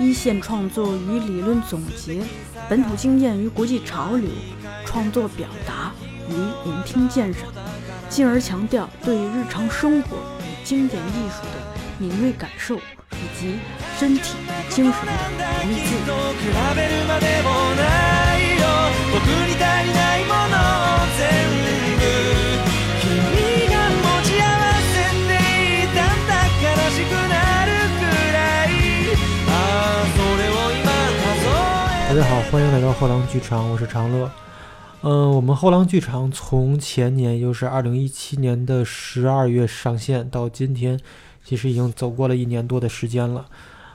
[0.00, 2.22] 一线创作与理论总结，
[2.70, 4.30] 本土经验与国际潮流，
[4.86, 5.92] 创作表达
[6.26, 6.32] 与
[6.64, 7.42] 聆听鉴赏，
[8.08, 11.60] 进而强调对日常生活与经典艺术的
[11.98, 13.56] 敏锐感受，以及
[13.98, 15.12] 身体与精神的
[15.62, 16.72] 独立自大
[32.20, 34.30] 大家好，欢迎来到后浪剧场，我是长乐。
[35.00, 41.00] 嗯，我们后浪剧场从前年，又是二零一七年的十二月上线到今天，
[41.42, 43.46] 其实已经走过了一年多的时间了。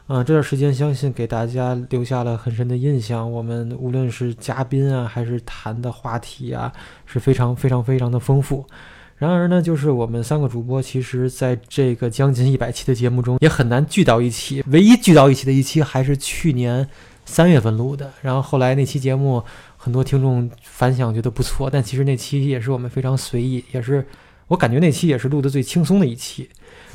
[0.07, 3.31] 嗯，这段时间相信给大家留下了很深的印象。
[3.31, 6.73] 我们无论是嘉宾啊，还是谈的话题啊，
[7.05, 8.65] 是非常非常非常的丰富。
[9.17, 14.63] 然而呢，就是我们三个主播，其实在这个将近一百期的节目中，也很难聚到一起。
[14.71, 16.89] 唯一聚到一起的一期，还是去年。
[17.25, 19.43] 三月份录的，然后后来那期节目
[19.75, 24.05] 很多听众反响觉得不错，但其实那期也是我们非常随意，也是
[24.47, 26.47] 我感觉那期也是录的最轻松的一期，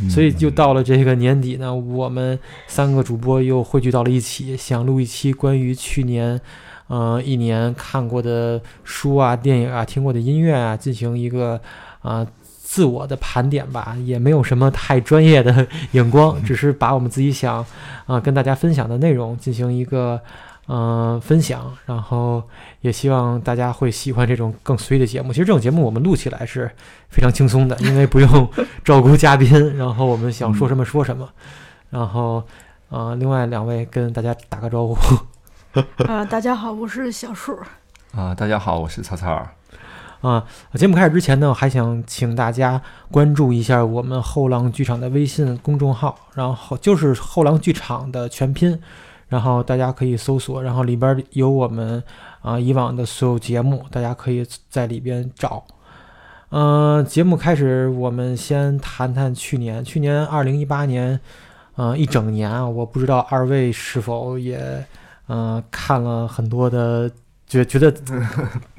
[0.09, 6.41] 所以就到了这个年底呢，我们三个主播又汇聚到了一起，想录一期关于去年，
[6.89, 11.61] 嗯，一年看过的书啊、电影啊、听过的音乐啊，进行一个
[12.03, 12.27] 啊。
[12.71, 17.67] 自我的盘点吧，也没有什么太专业的眼 光，只是把我们自己想
[18.07, 20.21] 啊跟大家分享的内容进行一个
[20.69, 22.41] 嗯分享，然后
[22.81, 25.33] 也希望大家会喜欢这种更随意的节目。
[25.33, 26.71] 其实这种节目我们录起来是
[27.09, 28.49] 非常轻松的，因为不用
[28.85, 31.29] 照顾嘉宾，然后我们想说什么说什么。
[31.91, 32.41] 然后
[32.89, 34.95] 啊，另外两位跟大家打个招呼。
[36.07, 37.59] 啊，大家好，我是小树。
[38.15, 39.45] 啊，大家好，我是曹操。
[40.21, 40.45] 啊，
[40.75, 48.79] 节目开始之前呢，我还想请大家关注一下我们后浪剧场的微信公众号，然后就是后浪剧场的全拼，
[49.29, 52.03] 然后大家可以搜索，然后里边有我们
[52.43, 55.65] 啊以往的所有节目，大家可以在里边找。
[56.51, 61.19] 嗯，节目开始，我们先谈谈去年，去年二零一八年，
[61.77, 64.85] 嗯，一整年啊，我不知道二位是否也
[65.29, 67.11] 嗯看了很多的。
[67.51, 67.91] 觉觉得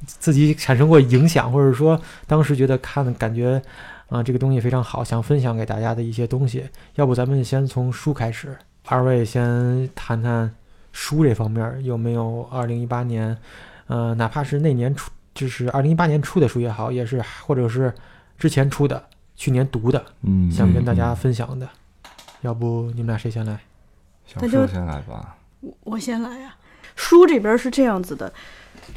[0.05, 3.61] 自己产生过影响，或者说当时觉得看的感觉
[4.07, 6.69] 啊，这个东西非常好，想分享给大家的一些东西。
[6.95, 10.49] 要不咱们先从书开始，二位先谈谈
[10.93, 13.37] 书这方面有没有二零一八年，
[13.87, 17.93] 呃，哪怕是那年出，就是二零一八年出的书也好，也是或者是
[18.37, 19.03] 之前出的，
[19.35, 21.67] 去年读的，嗯，想跟大家分享的。
[22.39, 23.59] 要不你们俩谁先来？
[24.25, 25.35] 小树先来吧。
[25.59, 26.55] 我我先来呀。
[26.95, 28.31] 书这边是这样子的。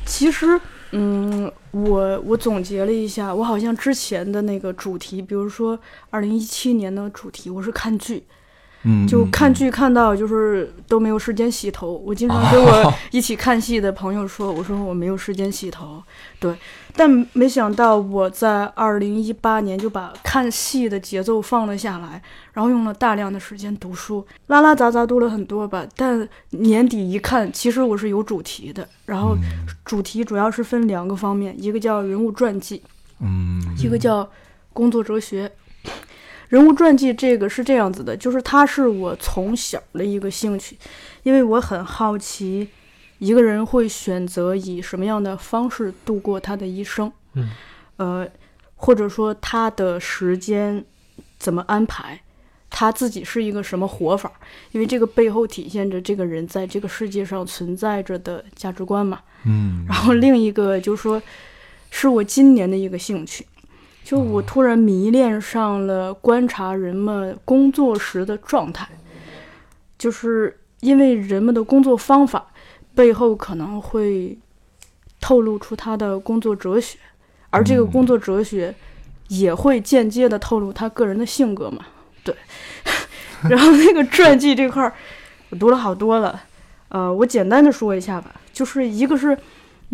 [0.07, 0.61] 其实，
[0.93, 5.79] 嗯，我我总结了一下，我好像之前的那个主题，比如说
[6.11, 8.25] 二零一七年的主题，我是看剧。
[9.09, 16.03] 就看剧看到就是都没有时间洗头，我经常跟我 一起看戏的朋友说，我说我没有时间洗头，
[16.39, 16.55] 对，
[16.95, 22.21] 但没想到我在二零一八年就把看戏的节奏放了下来，
[22.53, 29.35] 然后用了大量的时间读书，拉拉杂杂读了很多吧，但年底一看，其实我是有主题的，然后
[29.85, 32.83] 主题主要是分两个方面，一个叫人物传记，
[33.21, 34.29] 嗯，一个叫
[34.75, 35.51] 工作哲学。
[36.49, 40.77] 人物传记这个是这样子的，就是它是我从小的一个兴趣，
[41.23, 42.69] 因为我很好奇
[43.19, 47.51] 一个人会选择以什么样的方式度过他的一生，嗯，
[47.97, 48.29] 呃，
[48.77, 50.85] 或者说他的时间
[51.39, 52.21] 怎么安排，
[52.69, 54.31] 他自己是一个什么活法，
[54.73, 61.23] 因为这个背后体现着这个人在这个世界上存在着的价值观嘛，嗯，然后另一个就是说，
[61.91, 63.47] 是我今年的一个兴趣。
[64.05, 68.87] 就我突然迷恋上了观察人们工作时的状态，
[69.97, 72.49] 就是因为人们的工作方法
[72.95, 74.39] 背后可能会
[75.23, 76.99] 透露出他的工作哲学，
[77.49, 78.75] 而这个工作哲学
[79.29, 81.87] 也会间接的透露他个人的性格嘛。
[82.23, 82.37] 对，
[83.49, 84.93] 然后那个传记这块儿
[85.49, 86.43] 我读了好多了，
[86.91, 89.37] 呃，我简单的说一下吧，就是一个是。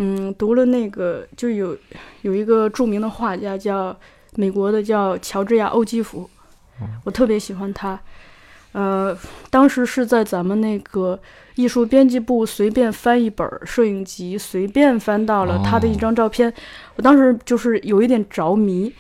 [0.03, 1.77] 嗯，读了那个就有
[2.23, 3.95] 有一个著名的画家叫
[4.37, 6.29] 美国的叫乔治亚·欧基弗，
[7.05, 8.01] 我特别喜欢他。
[8.73, 9.15] 呃，
[9.51, 11.21] 当时是在咱们那个
[11.57, 16.51] 艺术编辑部随便翻一本摄影集，随便翻到了他的一张照片，
[16.97, 18.91] 我当时就是有一点着迷。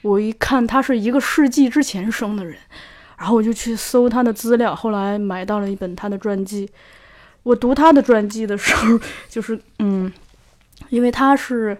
[0.00, 2.56] 我一看他是一个世纪之前生的人，
[3.18, 6.70] 然后我就去搜他的资料，后来买到了一本他的传记。
[7.42, 8.98] 我读他的传记的时候，
[9.28, 10.12] 就是嗯，
[10.88, 11.76] 因为他是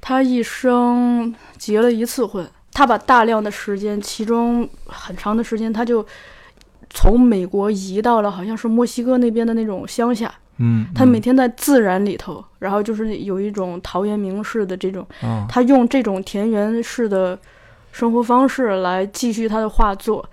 [0.00, 6.06] 他一生结了一次婚，他把大量的时间，其中很长的时间，他就。
[6.96, 15.04] 从美国移到了好像是墨西哥那边的那种乡下，嗯，他每天在自然里头，然后就是有一种陶渊明式的这种，
[15.48, 17.36] 他用这种田园式的
[17.90, 20.24] 生活方式来继续他的画作，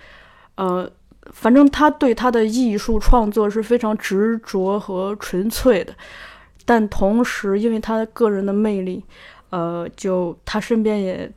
[0.54, 0.88] 呃，
[1.32, 5.96] 反正他对他的艺术创作是非常执着和纯粹的，
[6.72, 9.04] 但同时因为他个人的魅力，
[9.50, 11.30] 呃，就他身边也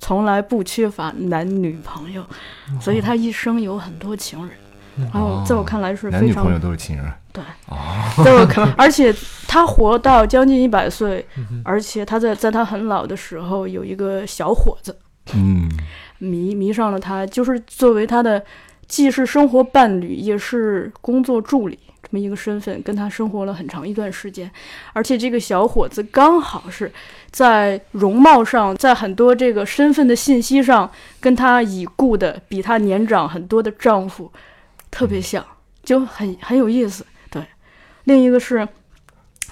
[0.00, 2.26] 从来不缺乏男女朋友，
[2.80, 4.56] 所以他一生有很多情人。
[4.96, 7.06] 然后在我看来是非常，男女朋友都是情人。
[7.32, 7.40] 对，
[8.24, 9.14] 在我看，而且
[9.46, 11.24] 他活到将近一百岁，
[11.64, 14.98] 而且他在在他很老的时候有一个小伙子，
[15.34, 15.70] 嗯，
[16.18, 18.44] 迷迷上了他，就是作为他的
[18.88, 24.50] 既是生活伴侣，也是工作助理这么一个身份，跟他生活了很长一段时间。
[24.92, 26.90] 而且这个小伙子刚好是
[27.30, 34.30] 在容貌上，在很多这个身份的信息上，跟他已故的比他年长很多的丈夫。
[34.92, 35.46] 特别像，
[35.84, 37.06] 就很很有意思。
[37.30, 37.46] 对，
[38.04, 38.66] 另一个是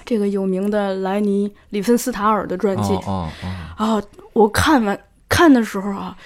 [0.03, 2.93] 这个有名的莱尼·里芬斯塔尔的传记。
[3.05, 3.29] 哦
[3.77, 4.03] 啊，
[4.33, 4.99] 我看完
[5.29, 6.17] 看的时候啊，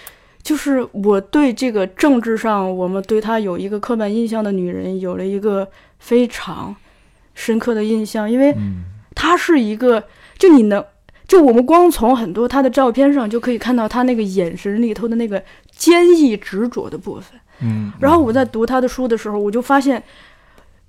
[0.42, 5.70] 就是我对这个政治上我们对她有一个刻板印象的女人有了一个
[6.04, 6.76] 非常
[7.34, 8.54] 深刻的印象，因为
[9.16, 10.04] 他是一个，
[10.38, 10.84] 就你能，
[11.26, 15.42] 就我们光从很多他的照片上就可以看到他那个眼神里头的那个
[15.72, 17.40] 坚毅执着的部分。
[17.62, 20.04] 嗯，然后我在读他的书的时候，我就发现，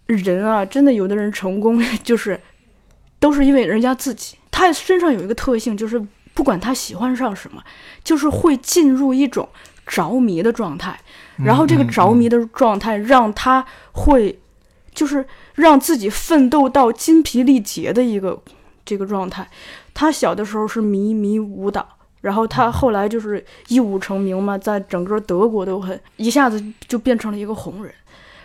[0.06, 2.40] 人啊，真的有的人成功 就是，
[3.20, 4.36] 都是因为人家自己。
[4.50, 7.62] 他身上有一个特性，就是不管他喜欢上什么，
[8.02, 9.48] 就是会进入一种
[9.86, 10.98] 着迷的状态。
[11.36, 14.36] 然后这个着迷的状态让他会，
[14.94, 15.26] 就是
[15.56, 18.40] 让自己奋斗到筋疲力竭的一个
[18.84, 19.46] 这个状态。
[19.92, 21.86] 他小的时候是迷迷舞蹈。
[22.20, 26.58] 然后他后来就是一舞成名嘛，在整个德国都很一下子
[26.88, 27.92] 就变成了一个红人。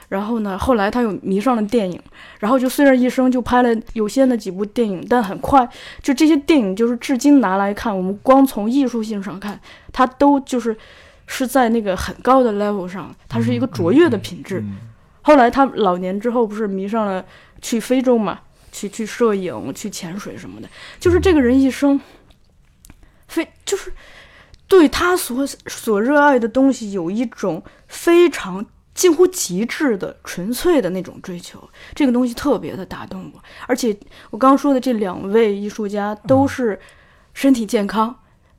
[0.09, 1.97] 然后呢，后来他又迷上了电影，
[2.41, 5.65] 然后就虽然一生就拍了有限的几部电影，但很快
[6.01, 9.57] 就这些电影就是至今拿来看，我们光从艺术性上看，
[9.93, 10.75] 他都就是
[11.25, 14.61] 是在那个很高的 level 上，它是一个卓越的品质。
[15.21, 17.25] 后来他老年之后不是迷上了
[17.61, 18.39] 去非洲嘛，
[18.71, 20.69] 去去摄影、去潜水什么的，
[20.99, 21.99] 就是这个人一生。
[23.27, 23.93] 非就是
[24.67, 33.43] 对他所所热爱的东西有一种非常近乎极致的纯粹的那种追求，这个东西特别的打动我。
[33.67, 33.95] 而且
[34.31, 36.79] 我刚说的这两位艺术家都是
[37.35, 38.15] 身体健康、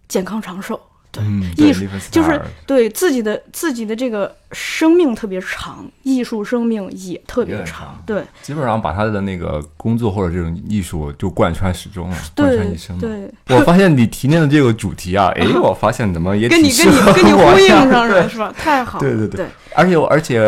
[0.06, 0.80] 健康长寿。
[1.12, 1.24] 对，
[1.56, 8.00] 艺术就是对自己的自己的这个生命特别长，艺术生命也特别长。
[8.06, 12.96] 对，基本上把他的那个工作或者这种艺术就贯穿始终了，贯穿一生。
[12.98, 18.54] 对，我发现你提炼的这个主题啊，哎， 我发现怎么也跟你跟你跟你呼应上 了，是吧？
[18.56, 19.00] 太好。
[19.00, 20.40] 对对对，而且而且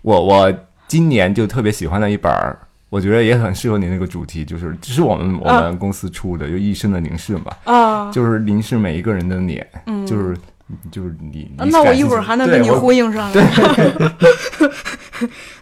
[0.00, 0.52] 我我
[0.88, 2.58] 今年就特别喜欢的一本儿。
[2.88, 10.36] 我觉得也很适合你那个主题，就是这是我们我们公司出的，就一生的凝视嘛，啊，就是凝视每一个人的脸，嗯，就是
[10.90, 13.28] 就是你，那我一会儿还能跟你呼应上，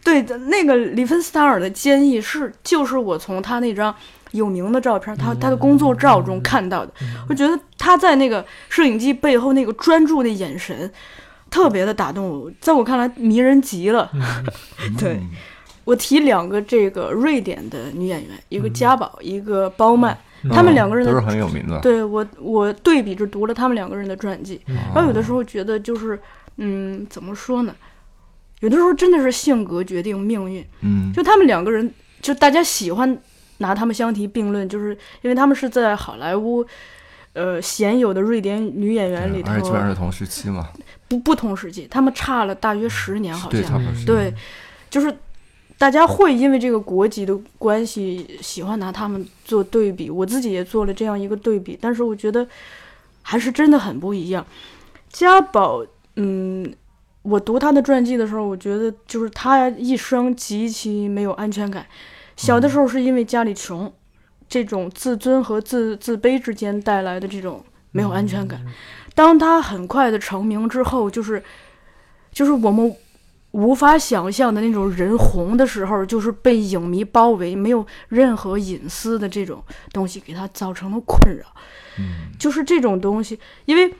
[0.05, 3.95] 对，那个里芬斯塔尔的坚毅是就是我从他那张
[4.33, 6.93] 有名的照片，他他的工作照中看到的，
[7.29, 10.93] 我觉得他在那个摄影机背后那个专注的眼神，
[11.51, 14.11] 特别的打动我，在我看来迷人极了，
[14.99, 15.19] 对。
[15.85, 20.17] 我提两个这个瑞典的女演员，一个嘉宝，一个包曼，
[20.51, 21.79] 他们两个人都是很有名的。
[21.81, 26.19] 对我，我对比着读了他们两个人的传记，然后有的时候觉得就是，
[26.57, 27.75] 嗯，怎么说呢？
[28.61, 30.65] 有的时候真的是性格决定命运。
[30.81, 33.19] 嗯，就他们两个人，就大家喜欢
[33.59, 36.65] 拿他们相提并论，就是因为他们是在好莱坞，
[37.35, 40.69] 呃，鲜有的瑞典女演员里头，而且基本上是同时期嘛。
[41.09, 43.61] 不不同时期，他们差了大约十年，好像
[44.07, 44.33] 对，
[44.89, 45.15] 就是。
[45.77, 52.47] 大家会因为这个国籍的关系喜欢拿他们做对比，我自己也做了这样一个对比，但是我觉得
[53.23, 54.47] 还是真的很不一样。
[55.11, 56.73] 家宝，嗯，
[57.23, 61.85] 我读他的传记的时候，我觉得就是他一生极其没有安全感。
[62.37, 63.93] 小的时候是因为家里穷，
[64.49, 68.65] 这种自尊和自自卑之间带来的这种没有安全感。
[69.15, 71.43] 当他很快的成名之后，就是
[72.33, 72.97] 就是我们。
[73.55, 81.47] 无法想象的那种人红的时候，就是被影迷包围，没有任何隐私的这种东西，给他造成了困扰。
[81.99, 82.33] 嗯。
[82.37, 83.95] 就是这种东西，因为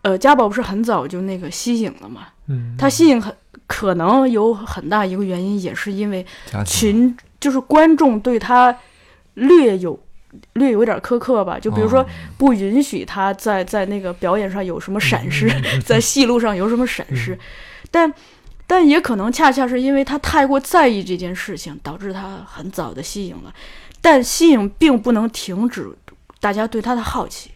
[0.00, 3.34] 呃，家宝不是很早就那个吸影了嘛，嗯，他吸影很
[3.66, 6.24] 可能有很大一个原因，也是因为
[6.64, 8.74] 群就是观众对他
[9.34, 10.00] 略有
[10.54, 12.06] 略有点苛刻吧，就比如说哦。
[12.38, 15.50] 不允许他在在那个表演上有什么闪失，
[15.84, 17.38] 在戏路上有什么闪失，
[17.90, 18.10] 但
[18.68, 23.54] 但也可能恰恰是因为他太过在意这件事情，导致他很早的吸影了。
[24.00, 25.88] 但吸影并不能停止
[26.40, 27.52] 大家对他的好奇。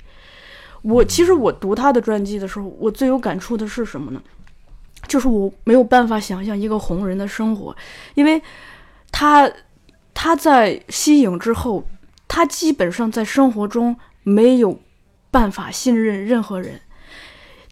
[0.83, 4.23] 我其实我读他的传记的时候，我最有感触的是什么呢？
[5.09, 7.77] 就是我没有办法想象一个红人的生活，
[8.15, 8.41] 因为
[9.11, 9.51] 他
[10.15, 11.85] 他在吸影之后，
[12.29, 14.81] 他基本上在生活中没有
[15.33, 16.81] 办法信任任何人，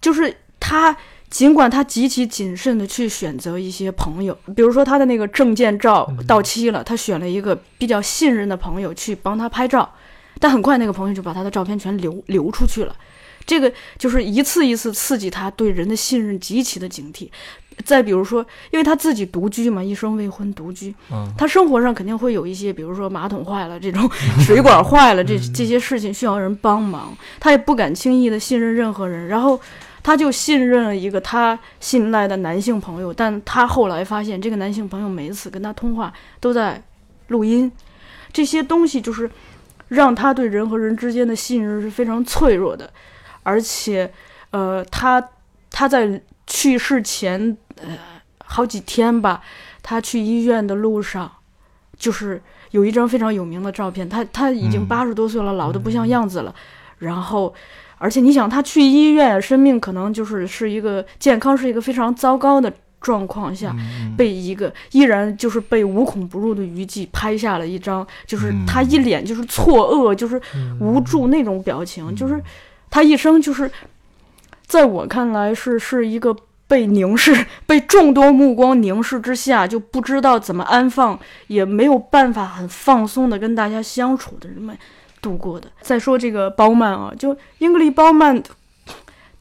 [0.00, 0.96] 就是他。
[1.30, 9.92] 尽管他极其谨慎的去选择一些朋友，比如说他的那个证件照到期了，他选了一个比较信任的朋友去帮他拍照，
[10.38, 12.94] 但很快那个朋友就把他的照片全流流出去了。
[13.46, 17.28] 这个就是一次一次刺激他对人的信任极其的警惕。
[17.84, 24.10] 再比如说，因为他自己独居嘛，一生未婚独居，嗯他生活上肯定会有一些，比如说马桶坏了这种，
[24.44, 29.28] 水管坏了这这些事情需要人帮忙，他也不敢轻易的信任任何人。
[29.28, 29.58] 然后
[30.02, 36.82] 他就信任了一个他信赖的男性朋友，但他后来发现这个男性朋友每一次跟他通话都在
[37.28, 37.70] 录音，
[38.32, 39.30] 这些东西就是
[39.88, 42.90] 让他对人和人之间的信任是非常脆弱的，
[43.42, 44.10] 而且，
[44.50, 45.22] 呃，他
[45.70, 47.98] 他在去世前呃
[48.44, 49.42] 好几天吧，
[49.82, 51.30] 他去医院的路上，
[51.98, 52.40] 就是
[52.70, 54.86] 有一张非常有名的照片，他他已经嗯。
[54.86, 56.54] 八十多岁了，老的不像样子了，
[56.98, 57.54] 然后。
[57.98, 70.40] 而且你想，他去医院，生命可能就是是一个健康是一个非常糟糕的状况下，嗯被一个依然就是被无孔不入的娱记拍下了一张，就是他一脸就是错愕，就是
[70.80, 72.42] 无助那种表情，就是
[72.90, 73.70] 他一生就是，
[74.66, 76.36] 在我看来是是一个
[76.66, 84.76] 被凝视、被众多目光凝视之下，就不知道怎么安放，也没有办法很放松的跟大家相处的人们
[85.20, 85.70] 度过的。
[85.80, 88.42] 再说这个包曼啊，就英格丽包曼，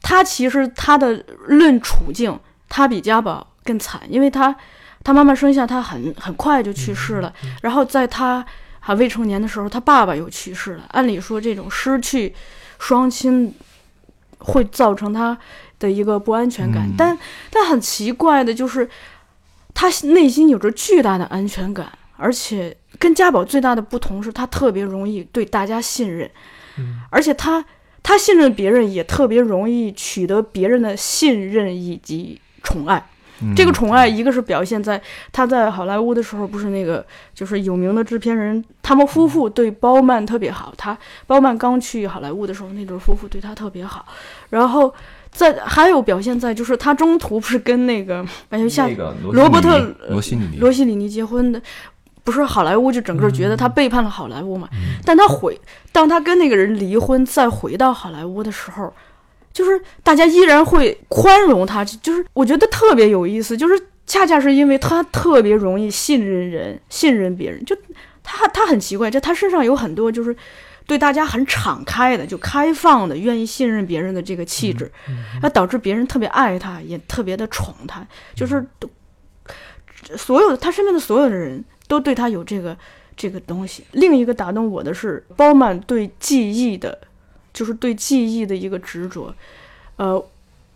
[0.02, 4.54] 他其实他的论处境，他比家宝更惨，因为他
[5.04, 7.32] 他妈妈生下他很很快就去世了，
[7.62, 8.44] 然后在他
[8.80, 10.84] 还未成年的时候，他爸爸又去世了。
[10.92, 12.34] 按理说，这种失去
[12.78, 13.54] 双亲
[14.38, 15.36] 会造成他
[15.78, 17.18] 的一个不安全感，嗯但
[17.50, 18.88] 但很奇怪的就是，
[19.74, 26.28] 他内心有着巨大的安全感，而且跟家宝最大的不同是他特别容易对大家信任，
[26.78, 27.64] 嗯而且他
[28.02, 32.96] 他信任别人也特别容易取得别人的信任以及宠爱。
[33.40, 35.00] 嗯这个宠爱，一个是表现在
[35.30, 40.74] 他在好莱坞的时候，不是那个就是有名的制片人，他们夫妇对包曼特别好。
[40.76, 44.04] 他包曼刚去好莱坞的时候，那对夫妇对他特别好。
[44.50, 44.92] 然后
[45.30, 49.78] 在还有表现在就是他中途不是跟那个哎呦下那个罗伯特
[50.08, 51.62] 罗西里尼罗西里尼结婚的，
[52.28, 54.68] 不是好莱坞就整个觉得他背叛了好莱坞嘛？
[54.72, 55.00] 嗯。
[55.02, 55.58] 但他回
[55.92, 58.92] 当他跟那个人离婚，再回到好莱坞的时候，
[59.50, 67.74] 就是大家依然会宽容他，就是我觉得特别有意思，就是恰恰是因为他特别容易信任人、信任别人，就
[68.22, 70.36] 他他很奇怪，就他身上有很多就是
[70.86, 74.92] 对大家很敞开的、就开放的、愿意信任别人的这个气质，
[75.40, 78.86] 那导致别人特别爱他，也特别的宠他，就是都
[80.14, 82.76] 所有的他身边的所有的人都对他有这个
[83.16, 83.82] 这个东西。
[83.92, 86.96] 另一个打动我的是包曼对记忆的，
[87.52, 89.34] 就是对记忆的一个执着。
[89.96, 90.24] 呃，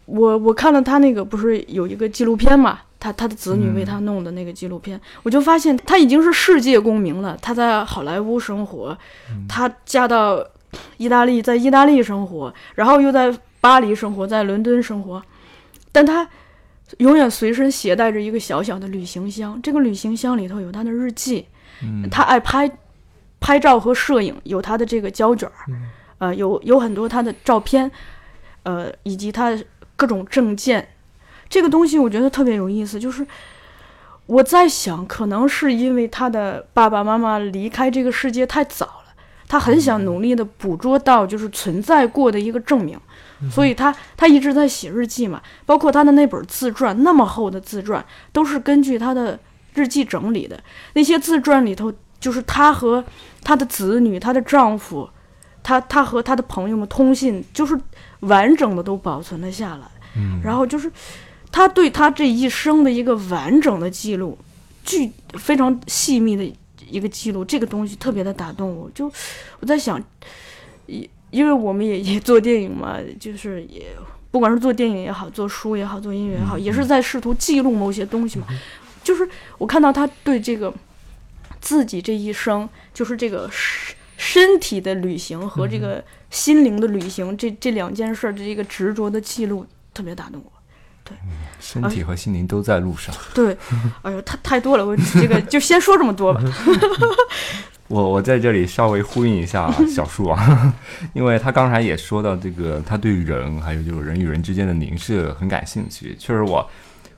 [0.07, 7.39] 我我看了他那个不是有一个纪录片嘛，他他的子女为他弄的那个纪录片，我就发现他已经是世界公民了。
[7.41, 8.99] 他在好莱坞生活，
[9.49, 10.45] 他嫁到
[10.97, 15.23] 意大利，在意大利生活，然后又在巴黎生活，在伦敦生活，
[15.93, 16.29] 但他
[16.99, 21.47] 永远随身携带着一个小小的旅行箱，这个旅行箱里头有他的日记，
[21.83, 22.09] 嗯。
[22.11, 22.71] 他爱拍
[23.41, 25.55] 拍照和摄影，有他的这个胶卷儿，
[26.19, 27.91] 呃，有有很多他的照片，
[28.63, 29.57] 呃，以及他
[29.97, 30.89] 各种证件。
[31.49, 33.27] 这个东西我觉得特别有意思，就是
[34.27, 39.15] 我在想，可能是因为他的爸爸妈妈离开这个世界太早了，
[39.49, 42.99] 他很想努力的捕捉到就是存在过的一个证明，
[43.51, 49.39] 所以他他一直在写日记嘛，包括他的那本自传，那么厚的自传，都是根据他的
[49.75, 50.63] 日记整理的。
[50.95, 53.05] 那些自传里头，就是她和
[53.43, 55.09] 她的子女、她的丈夫，
[55.63, 57.79] 她她和她的朋友们通信，就是
[58.21, 59.87] 完整的都保存了下来。
[60.15, 60.93] 嗯然后就是
[61.51, 64.37] 他对他这一生的一个完整的记录，
[64.85, 66.57] 具非常细密的
[66.89, 68.91] 一个记录，这个东西特别的打动我。
[68.95, 69.11] 就
[69.61, 70.03] 我在想，
[70.87, 73.87] 因因为我们也 也做电影嘛，就是也
[74.31, 78.47] 不管是做电影也好，做书也好，做音乐也好，也是在试图记录某些东西嘛。
[79.03, 80.73] 就是我看到他对这个
[81.61, 90.53] 自己这一生，就是这个身身体的旅行和这个心灵的旅行，这这两件事儿的这个执着的记录，特别打动我。
[91.05, 91.17] 对
[91.59, 93.13] 身体和心灵都在路上。
[93.35, 93.57] 对，
[94.03, 96.41] 哎呦，太太多了，我这个就先说这么多吧。
[97.93, 100.75] 我我在这里稍微呼应一下 小树啊，
[101.13, 106.17] 因为他刚才也说到这个，他对人还有就是人与人之间的凝视很感兴趣。
[106.19, 106.67] 确实我，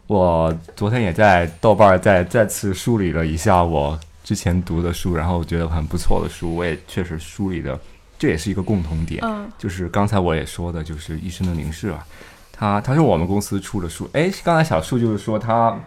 [0.09, 7.78] 我昨天也在豆瓣再再次梳理了一下我之前读的书，然后觉得很不错的书，我也确实梳理的，
[8.19, 12.04] 这也是一个共同点，嗯就是刚才我也说的，就是医生的凝视啊，
[12.50, 15.78] 他他是我们公司出的书，哎，刚才小树就是说他。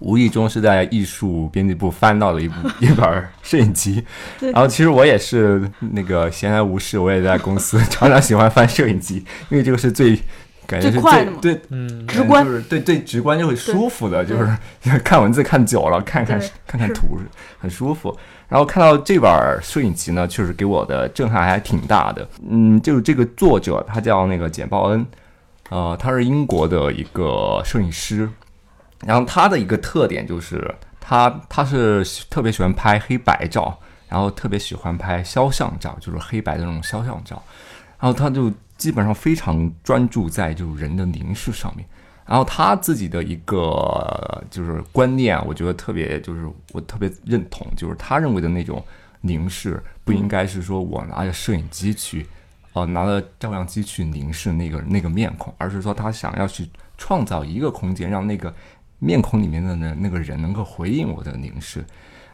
[0.00, 4.04] 无意中是在艺术编辑部翻到了一部 一本摄影集，
[4.40, 10.16] 然后其实我也是那个闲来无事，我也在公司 常常喜欢翻摄影集，因为这个是最
[10.66, 14.56] 感觉是最快的对嗯，直观就是对对直观就会舒服的，就是
[15.02, 17.18] 看文字看久了，看看看看图
[17.58, 18.16] 很舒服。
[18.48, 19.30] 然后看到这本
[19.62, 22.26] 摄影集呢，确实给我的震撼还挺大的。
[22.48, 25.06] 嗯，就是这个作者他叫那个简鲍恩，
[25.68, 28.26] 呃，他是英国的一个摄影师，
[29.06, 33.78] 然后他的一个特点就是他他是特别喜欢拍黑白照，
[34.08, 37.42] 然后特别喜欢拍肖像照，就是黑白的那种肖像照，
[38.00, 41.86] 然后他就基本上非常专注在就是人的凝视上面。
[42.26, 48.84] 然后他自己的一个就是观念，我觉得特别就是我特别认同，就是他认为的那种
[49.22, 52.26] 凝视不应该是说我拿着摄影机去，
[52.74, 56.68] 呃，拿着照相机去凝视那个那个面孔，而是说他想要去
[56.98, 58.54] 创造一个空间，让那个
[58.98, 61.84] 面孔里面的那那个人能够回应我的凝视，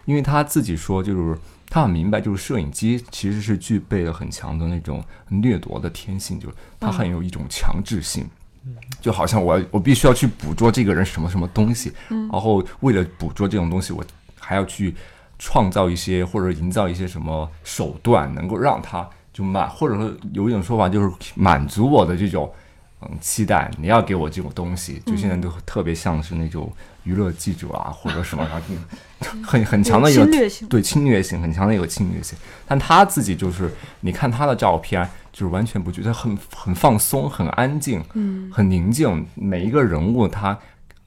[0.04, 1.38] 因为他自己说就是。
[1.66, 8.24] 他很明白，就是摄影机其实是具备了很强的那种掠夺的天性，就是它很有一种强制性，
[9.00, 14.04] 就好像我我必须要去捕捉这个人什么什么东西，然后为了捕捉这种东西，我
[14.38, 14.94] 还要去
[15.36, 22.48] 创造一些或者营造一些什么手段，能够让他就满，或者说有一种说法就是满足我的这种
[23.10, 23.70] 嗯期待。
[23.78, 26.72] 你要给我这种东西，就现在都特别像是那种
[27.04, 28.60] 娱乐记者啊，或者什么啥，
[29.42, 30.26] 很很强的一个
[30.68, 32.38] 对侵略性 很强的一个侵略性。
[32.66, 39.26] 但他自己就是，你看他的照片，就是完全不觉得很很放松，很安静，嗯，很宁静。
[39.34, 40.58] 每一个人物他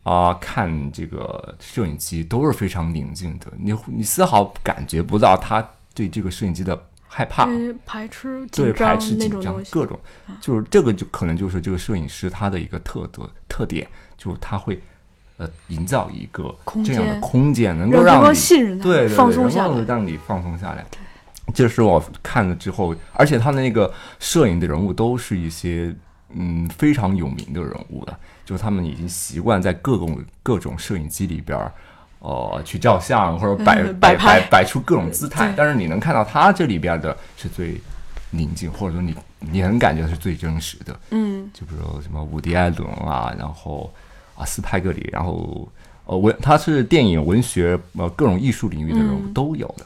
[0.04, 7.46] 啊、看这个摄影机都是非常宁静的，你你丝毫感觉不到他对这个摄影机的害怕。
[7.46, 10.00] 呃排斥对，排斥、紧张各种，
[10.42, 14.82] 就是这个就可能就是这个摄影师他的一个特德特点，就是他会
[15.38, 16.54] 呃营造一个
[16.86, 19.82] 这样的空间，能够让你信任他，对对对放松下来。
[19.84, 20.86] 让你放松下来。
[21.54, 25.96] 这是我看了之后，而且他的那个摄影的人物都是一些
[26.34, 31.58] 嗯非常有名的人物了，就是他们已经习惯在各种各种摄影机里边
[32.28, 32.58] 儿。
[32.58, 37.80] 呃，去照相或者摆嗯 摆摆拍摆摆出各种姿态，但是你能看到他这里边的是最
[38.32, 41.00] 宁静，或者说你你能感觉是最真实的。
[41.12, 43.90] 嗯，就比如什么伍迪·艾伦啊，然后
[44.36, 45.68] 啊斯派格里，然后
[46.06, 49.86] 呃文他是电影、文学呃各种艺术领域的人物嗯都有的。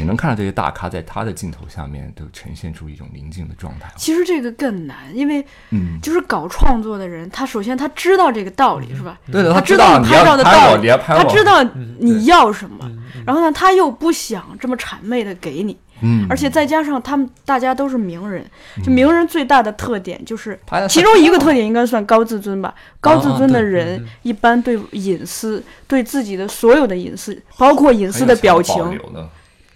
[0.00, 3.92] 你能看到这些大咖在他的镜头下面都呈现出一种宁静的状态。
[3.96, 9.18] 其实这个更难，因为嗯，就是搞创作的人，他首先他知道这个道理是吧？
[9.30, 12.90] 对的，他知道你拍照的道理他知道嗯你要什么，
[13.26, 18.42] 然后呢，他又不想这么谄媚的给你，嗯，而且再加上他们大家都是名人，
[18.82, 20.58] 就名人最大的特点就是，
[20.88, 22.74] 其中一个特点应该算高自尊吧。
[23.00, 28.98] 高自尊的人嗯一般对隐私、对自己的所有的隐私，包括隐私的表情，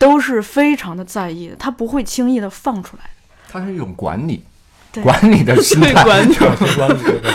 [0.05, 3.05] 都是非常的在意的，他不会轻易的放出来。
[3.51, 4.43] 它是一种管理
[5.03, 6.37] 管理的心态， 管理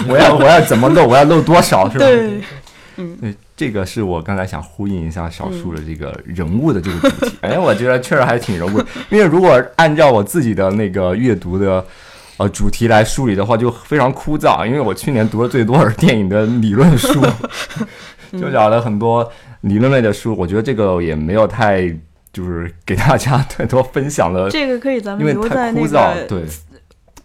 [0.08, 2.06] 我要我要怎么漏，我要漏多少，是吧？
[2.06, 2.42] 对，
[3.22, 7.38] 对，这个是我刚才想呼应一下小树的这个人物的这个主题。
[7.42, 11.84] 哎，我觉得确实还挺人物的，因为如果按照我自己的那个阅读的
[12.38, 14.66] 呃主题来梳理的话，就非常枯燥。
[14.66, 17.26] 因为我去年读的最多是电影的理论书，
[18.40, 19.30] 就找了很多
[19.62, 20.36] 理论类的书。
[20.38, 21.94] 我觉得这个也没有太
[22.40, 25.88] 就是给大家太多分享了， 这个可以咱们留在那。
[25.88, 26.44] 个对。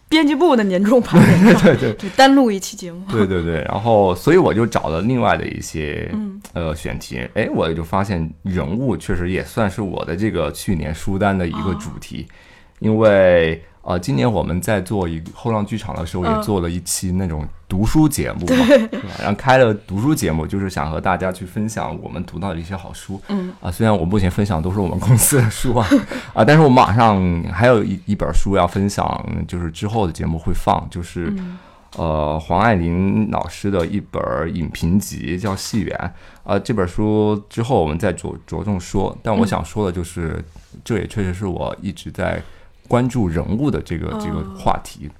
[0.07, 3.03] 编辑部的年终盘点上， 对单录一期节目。
[3.11, 6.41] 对对对，然后所以我就找了另外的一些嗯。
[6.53, 12.29] 呃选题，哎，我就发现人物确实也算是我的这个去年书单的一个主题，
[12.79, 19.09] 因为呃，今年我们在做一后浪剧场的时候，也嗯做了一期那种读书节目嘛，对吧？
[19.19, 23.21] 然后开了读书节目，就是想和大家去分享我们读到的一些好书。
[23.29, 25.87] 嗯啊，虽然我目前分享都是我们公司的书啊，
[26.33, 31.59] 啊，但是我马上还有一一本书要分享，就是之后的节目会放，就是、嗯
[31.97, 34.21] 呃黄爱玲老师的一本
[34.53, 36.13] 影评集，叫《戏园》。
[36.51, 40.45] 啊，这本书之后我们再着着重说，但我嗯想说的就是，
[40.83, 42.43] 这也确实是我一直在
[42.89, 45.11] 关注人物的这个这个哦话题。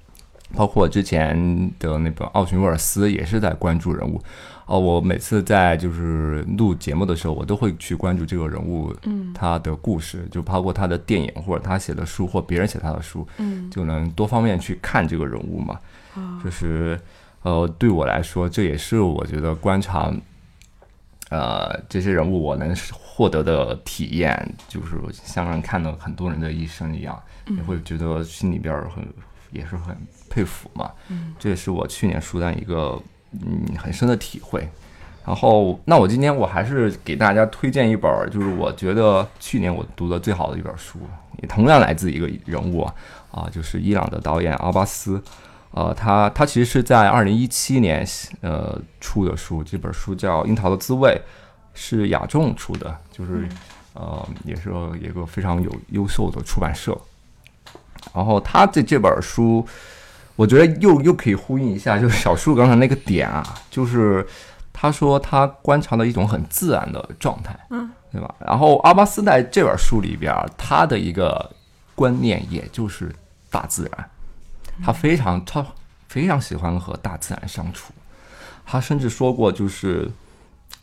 [0.55, 1.35] 包括之前
[1.79, 4.21] 的那本奥寻威尔斯也是在关注人物，
[4.67, 15.79] 哦，我每次在就是录节目的时候，我都会去关注这个人物，嗯他的故事，就包括他的电影或者他写的书或别人写他的书，嗯就能多方面去看这个人物嘛。
[16.13, 16.97] 啊就是
[17.41, 20.13] 呃，对我来说，这也是我觉得观察
[21.29, 29.05] 呃这些人物我能获得的体验，就是像人看到很多人的一生一样，也会觉得心里边儿很
[29.51, 29.95] 也是很
[30.29, 30.91] 佩服嘛。
[31.09, 34.67] 嗯这也是我去年书单一个嗯很深的体会。
[35.25, 40.99] 然后，那我今天我还是给大家推荐一本儿，就是我觉得去年我读的最好的一本书，
[41.41, 42.93] 也同样来自一个人物啊，
[43.31, 45.19] 啊，就是伊朗的导演阿巴斯。
[45.75, 48.07] 呃，他他其实是在二零一七年
[48.39, 51.09] 呃出的书，这本书叫《樱桃的滋味》，
[51.73, 53.45] 是雅众出的，就是
[53.93, 56.97] 呃也是一个非常有优秀的出版社。
[58.13, 59.67] 然后他这这本书，
[60.37, 64.25] 我觉得又又可以呼应一下，就是小树刚才那个点啊，就是
[64.71, 68.33] 他说他观察了一种很自然的状态，嗯，对吧？
[68.39, 71.51] 然后阿巴斯在这本书里边，他的一个
[71.95, 73.13] 观念也就是
[73.49, 74.09] 大自然，
[74.83, 75.65] 他非常他
[76.07, 77.93] 非常喜欢和大自然相处，
[78.65, 80.11] 他甚至说过就是。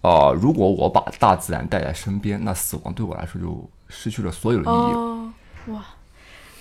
[0.00, 4.92] 呃，如果我把大自然带在身边，那死亡对我来说就失去了所有的意义。
[4.94, 5.33] 哦
[5.68, 5.85] 哇，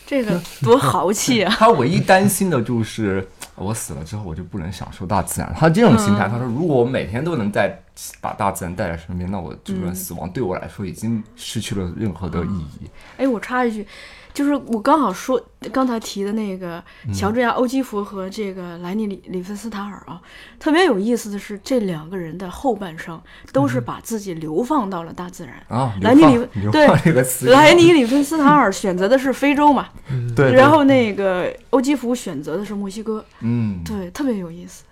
[0.05, 1.51] 这个多豪气啊！
[1.57, 5.51] 他唯一担心的就是我死了之后我就不能享受大自然。
[5.57, 7.81] 他这种心态，他说如果我每天都能在
[8.19, 12.87] 把大自然带在身边，那我这个死亡对我来说已经失去了任何的意义。
[13.17, 13.87] 哎，我插一句，
[14.33, 15.41] 就是我刚好说
[15.71, 20.21] 刚才提的那个嗯乔治亚·欧基弗和这个莱尼里里芬斯塔尔啊，
[20.59, 25.55] 特别有意思的是，这两个人的后半生都是把自己流放到了大自然。
[25.67, 29.89] 啊，莱尼里对这个词，莱尼 里芬斯塔尔选择的是非洲嘛，
[30.35, 34.83] 对，对然后那个欧基弗选择的是墨西哥，嗯，对，特别有意思。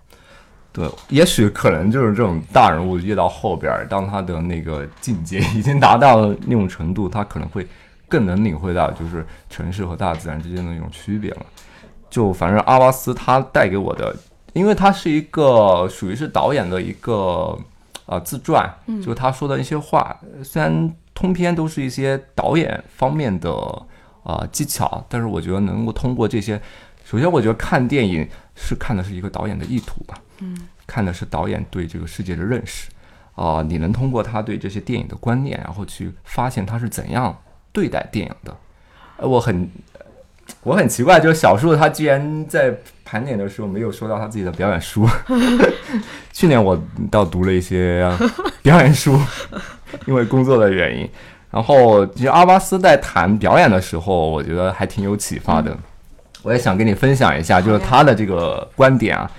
[0.72, 7.68] 对，也许可能就是这种大人物越到后边儿，当他的那个境界已经达到了那种程度，他可能会
[8.10, 11.46] 更能领会到就是城市和大自然之间的那种区别了。
[12.10, 14.14] 就反正阿巴斯他带给我的，
[14.54, 17.58] 因为他是一个属于是导演的一个
[18.08, 23.52] 呃自传，就是他说的一些话，虽然通篇都是一些导演方面的
[24.24, 26.60] 啊、呃技巧，但是我觉得能够通过这些，
[27.04, 30.20] 首先我觉得看电影是看的是一个导演的意图吧。
[30.40, 32.90] 嗯看的是导演对这个世界的认识，
[33.36, 37.38] 啊、你能通过他对这些电影的观念，然后去发现他是怎样
[37.72, 38.56] 对待电影的。
[39.18, 39.70] 呃，我很
[40.64, 45.08] 我很奇怪，就是小树他居然在盘点的时候没有说到他自己的表演书。
[46.34, 48.10] 去年我倒读了一些
[48.62, 49.20] 表演书，
[50.08, 51.10] 因为工作的原因。
[51.52, 55.76] 然后，其实阿巴斯在谈表演的时候，我觉得还挺有启发的。
[56.44, 59.30] 我也想跟你分享一下，就是他的这个观点啊，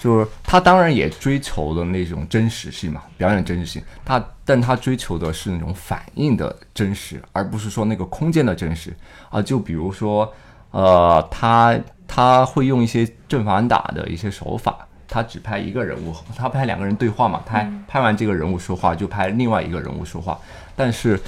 [0.00, 3.80] 就是他当然也追求的那种真实性嘛，表演真实性。
[4.04, 8.92] 他但他追求的是那种反应的真实，而不是说那个空间的真实
[9.28, 9.42] 啊。
[9.42, 10.32] 就比如说，
[10.70, 20.40] 呃，他他会用一些正反打的一些手法，他只拍一个人物，他拍两个人对话嘛，他拍完这个人物说话就拍另外一个人物说话，
[20.74, 21.20] 但是。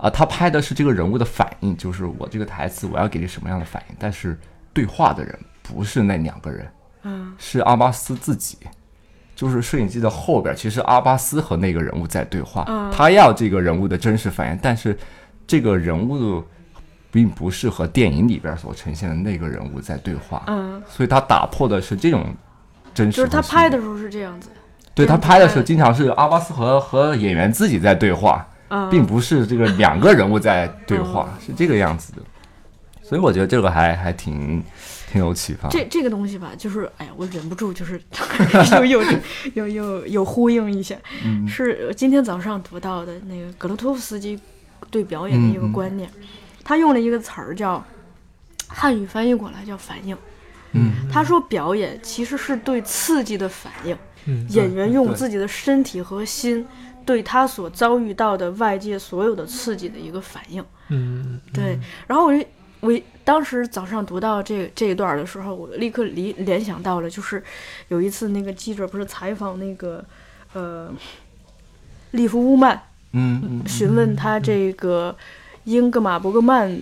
[0.00, 4.38] 啊，他拍的是这个人物的反应，就是我这个台词我要给你什么样的反应，但是
[4.72, 6.70] 对话的人不是那两个人，
[7.02, 8.58] 嗯，是阿巴斯自己，
[9.34, 14.98] 就是摄影机的后边，其实阿巴斯和那个人物在对话，嗯他要这个人物的真实反应，但是
[15.46, 16.42] 这个人物
[17.10, 22.26] 并不是和电影里边所呈现的那个人物在对话，嗯，所以他打破的是这种
[22.92, 24.50] 真实，就是他拍的，时候是这样子，
[24.94, 32.18] 对他拍的时候经常是阿巴斯和和演员自己在对话，嗯，并不是这个两个人物在对话，是这个样子的。
[33.02, 34.62] 所以我觉得这个还还挺
[35.10, 35.68] 挺有启发。
[35.68, 38.00] 这这个东西吧，就是哎呀，我忍不住就是
[38.84, 39.02] 又又
[39.54, 44.38] 又又又呼应一下，嗯是今天早上读到的那个格罗托夫斯基
[44.90, 46.08] 对表演的一个观念，
[46.62, 47.84] 他用了一个词儿叫
[48.68, 50.16] 汉语翻译过来叫反应。
[50.72, 56.66] 嗯他说表演其实是对刺激的反应，嗯，演员用自己的身体和心
[57.06, 60.62] 对他所遭遇到的外界所有的刺激的一个反应。
[60.90, 62.44] 嗯，对，然后我就
[62.80, 62.92] 我
[63.24, 67.42] 当时早上读到这这一段的时候，我立刻联联想到了，就是
[67.88, 70.04] 有一次那个记者不是采访那个
[70.52, 70.92] 呃
[72.12, 72.80] 利弗乌曼，
[73.12, 75.16] 嗯嗯询问他这个
[75.64, 76.80] 英格玛伯格曼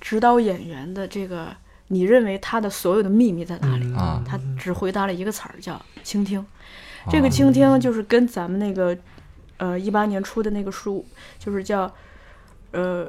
[0.00, 1.54] 指导演员的这个，
[1.88, 3.92] 你认为他的所有的秘密在哪里？
[4.26, 6.44] 他只回答了一个词儿，叫倾听。
[7.10, 8.96] 这个倾听就是跟咱们那个
[9.58, 11.04] 呃一八年出的那个书，
[11.38, 11.92] 就是叫
[12.72, 13.06] 呃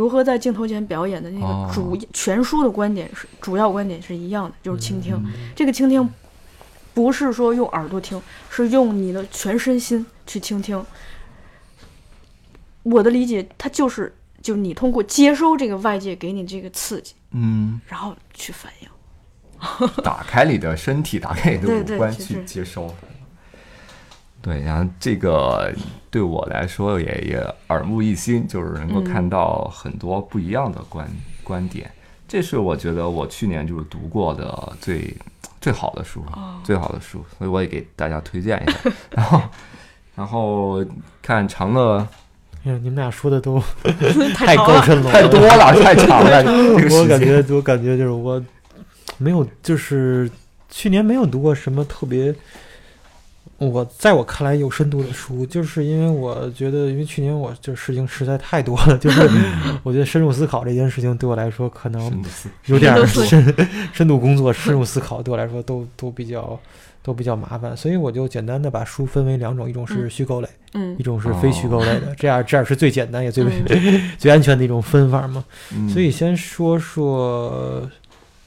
[0.00, 5.14] 如何在镜头前表演的那哦个主、全书的观点是主要观点是一样的，就是倾听。
[5.14, 6.08] 嗯这个倾听
[6.94, 10.82] 不是说用耳朵听，是用你的全身心去倾听。
[12.82, 18.88] 我的理解，它就是就你通过接收这个外界给你这个刺激，嗯，然后去反应。
[20.02, 22.94] 打开你的身体，打开你的五官去接收。
[24.42, 25.72] 对，然后这个
[26.10, 31.06] 对我来说也也耳目一新，就是能够嗯看到很多不一样的观、
[31.44, 31.90] 观点。
[32.26, 35.14] 这是我觉得我去年就是读过的最
[35.60, 38.78] 最好的书，哦最好的书，所以我也给大家推荐一下。
[39.10, 39.42] 然后，
[40.14, 40.84] 然后
[41.20, 41.98] 看长乐
[42.64, 43.60] 哎呀，你们俩说的都
[44.34, 47.18] 太高深了， 太多了，太长了， 我感。
[47.20, 48.42] 觉，我感觉就是我
[49.18, 50.30] 没有，就是
[50.68, 52.34] 去年没有读过什么特别，
[53.60, 59.28] 我在我看来有深度的书，就是因为我觉得，因为去年我这事情实在太多了，就是
[59.84, 62.24] 我觉得深入思考这件事情对我来说可能
[62.66, 66.58] 有点儿深深深度工作、深入思考对我来说都都比较
[67.02, 70.10] 都比较麻烦，所以我就简单的把书分为两种，一种是嗯。
[70.10, 70.96] 虚构类，嗯。
[70.98, 74.00] 一种是非虚构类的，这样这样是最简单也最、嗯。
[74.18, 75.44] 最安全的一种分法嘛。
[75.74, 75.88] 嗯。
[75.88, 77.88] 所以先说说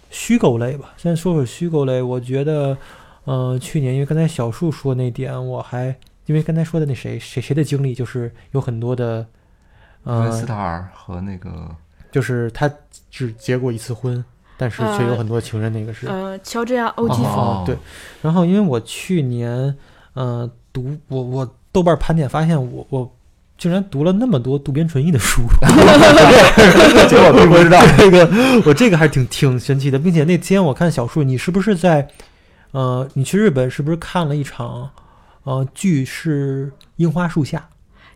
[0.09, 2.01] 虚构类吧，先说说虚构类。
[2.01, 2.77] 我觉得，
[3.25, 9.25] 呃，去年因为刚才小树说那点，我还因为刚才说的那谁谁谁的经历，就是有很多的，
[10.03, 11.69] 呃斯呃，塔尔和那个
[12.11, 12.69] 就是他
[13.09, 14.23] 只结过一次婚，
[14.57, 16.07] 但是却有呃很多情人，那个是。
[16.07, 17.77] 呃，乔治亚·欧基哦弗，哦，对。
[18.21, 19.75] 然后因为我去年，
[20.13, 23.09] 呃，读我我豆瓣盘点发现我我
[23.57, 25.41] 竟然读了那么多渡边淳一的书，
[27.09, 27.79] 这个我并不知道。
[27.97, 28.29] 这个
[28.65, 32.07] 我这个还挺挺神奇的，并且那天我看小树，你是不是在
[32.73, 34.91] 呃，你去日本是不是看了一场
[35.43, 37.69] 呃剧是樱花树下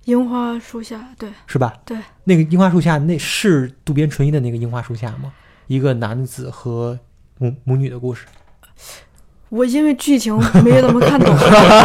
[0.06, 1.74] 樱花树下，对，是吧？
[1.86, 5.34] 对，那个樱花树下那是渡边淳一的那个樱花树下吗？
[5.68, 6.98] 一个男子和
[7.38, 8.26] 母母女的故事。
[9.50, 11.34] 我因为剧情没怎么看懂，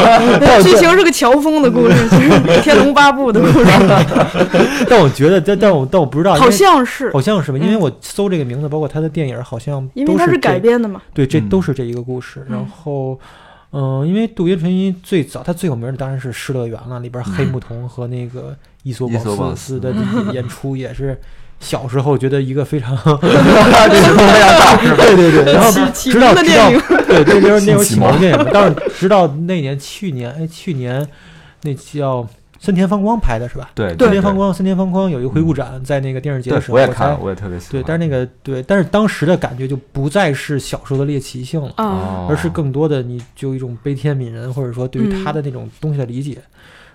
[0.63, 2.31] 剧情是个乔峰的故事， 就是
[2.63, 3.65] 《天龙八部》的故事，
[4.91, 7.59] 但我觉得，但但我但我不知道，好像是，好像是吧？
[7.59, 7.81] 因为嗯。
[7.81, 11.01] 我搜这个名字，包括他的电影，好像因为它是都是这改编的嘛。
[11.15, 11.49] 对，这嗯。
[11.49, 12.45] 都是这一个故事。
[12.49, 13.19] 然嗯后，
[13.73, 19.95] 嗯、因为渡边淳一最早他最有名的当然是《失乐园》了，里边黑嗯木瞳和那个伊索保斯的
[20.33, 21.19] 演出也是
[21.63, 26.71] 小时候觉得一个非常这是非常大，对对对，然后直到直到
[27.07, 31.07] 对对，那时候那时候启启蒙蒙电影，但是直到那年去年哎去年
[31.63, 32.27] 那叫
[32.59, 33.71] 森田芳光拍的是吧？
[33.75, 37.73] 对森田芳光森田芳光有一个回顾展，在那个电视节的时候我也看了，我也特别喜欢。
[37.73, 41.73] 对，但是那个对，但是当时的感觉就不再是小时候的猎奇性了。
[42.29, 46.39] 而是更多的你就一种悲天悯人，或者说对于他的那种东西的理解。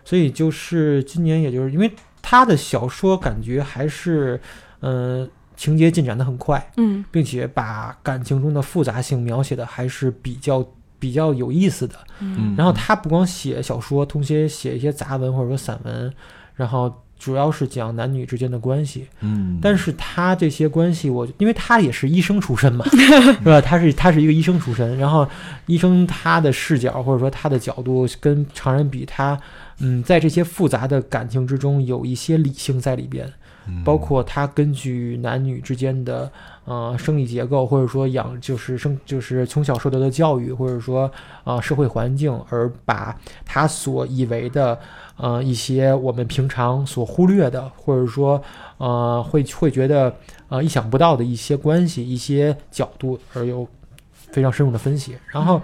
[0.06, 1.92] 所以就是今年，也就是因为
[2.30, 4.38] 他的小说感觉还是，
[4.82, 10.62] 呃，情节进展的很快，嗯并且把感情中的复杂性描写的还是比较
[11.00, 11.96] 比较有意思的。
[12.20, 16.14] 嗯然后他不光写小说，同时也写一些杂文或者说散文，
[16.54, 19.08] 然后主要是讲男女之间的关系。
[19.22, 23.62] 嗯，但是他这些关系我，因为他也是医生出身嘛， 是吧？
[23.62, 25.26] 他是他是一个医生出身，然后
[25.66, 29.40] 医生他的视角或者说他的角度跟常人比，他
[29.80, 33.32] 嗯，在这些复杂的感情之中有一些理性在里边，
[33.68, 36.32] 嗯包括他根据男女之间的
[36.66, 41.12] 呃生理结构，或者说养就是生就是从小受到的教育，或者说
[41.44, 44.80] 呃社会环境，而把他所以为的
[45.18, 48.42] 呃一些我们平常所忽略的，或者说
[48.78, 50.16] 呃会会觉得
[50.50, 53.68] 呃意想不到的一些关系、一些角度，而有
[54.12, 55.16] 非常深入的分析。
[55.28, 55.62] 然后，嗯、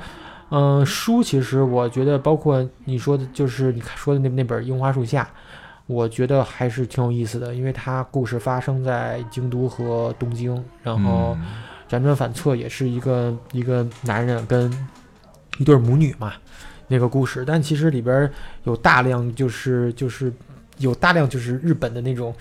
[0.85, 5.23] 书其实我觉得，包括你说的，就是你看说的那那本《樱花树下》，
[5.87, 11.45] 我觉得还是挺有意思的，因为它故事发生在京都和东京，然后嗯。
[11.89, 14.71] 辗转反侧，也是一个一个男人跟
[15.59, 16.33] 一对母女嘛
[16.87, 18.31] 那个故事，但其实里边儿
[18.63, 20.33] 有大量就是就是
[20.79, 22.33] 有大量就是日本的那种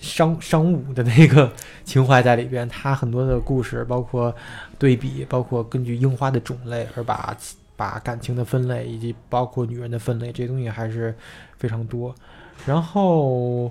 [0.00, 1.50] 商商务的那个
[1.84, 4.34] 情怀在里边，它很多的故事包括
[4.78, 7.36] 对比，包括根据樱花的种类而把
[7.76, 11.14] 把感情的分类以及包括女人的分类，这些东西还是
[11.58, 12.14] 非常多。
[12.66, 13.70] 然后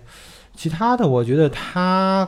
[0.55, 2.27] 其他的，我觉得他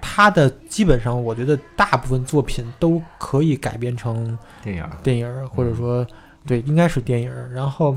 [0.00, 6.06] 他的基本上，我觉得大部分作品都可以改编成电影儿，电影儿，或者说
[6.46, 7.50] 对，应该是电影儿。
[7.52, 7.96] 然后，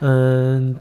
[0.00, 0.76] 嗯，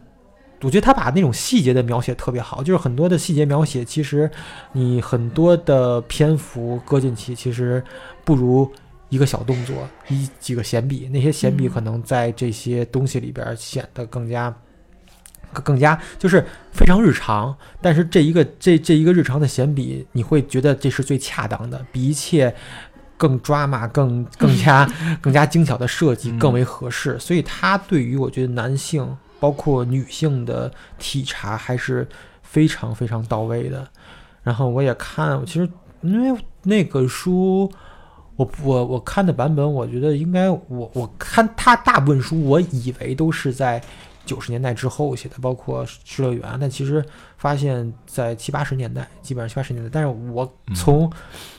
[0.62, 4.30] 我觉得他把那种细节的描写特别好，就是很多的细节描写，其实
[4.74, 7.84] 你很多的篇幅搁进去，其实
[8.24, 8.71] 不如
[9.10, 14.54] 一个小动作，一几个闲笔，那些闲笔嗯可能在这些东西里边儿显得更加。
[15.54, 22.56] 更更加就是非常日常，但是这一个这这一个日常的闲笔，你会觉得这是最恰当的，比一切
[23.17, 27.19] 更抓马、更更加 更加精巧的设计嗯更为合适。
[27.19, 29.06] 所以他对于我觉得男性
[29.41, 32.08] 包括女性的体察还是
[32.41, 33.86] 非常非常到位的。
[34.41, 37.69] 然后我也看，其实因为那个书。
[38.38, 43.80] 我我我看的版本，我觉得应该我我看他大部分书，我以为都是在
[44.25, 47.06] 九十年代之后写的，包括《失乐园》，但其实
[47.41, 51.12] 发现，在七八十年代，基本上七八十年代，但是我从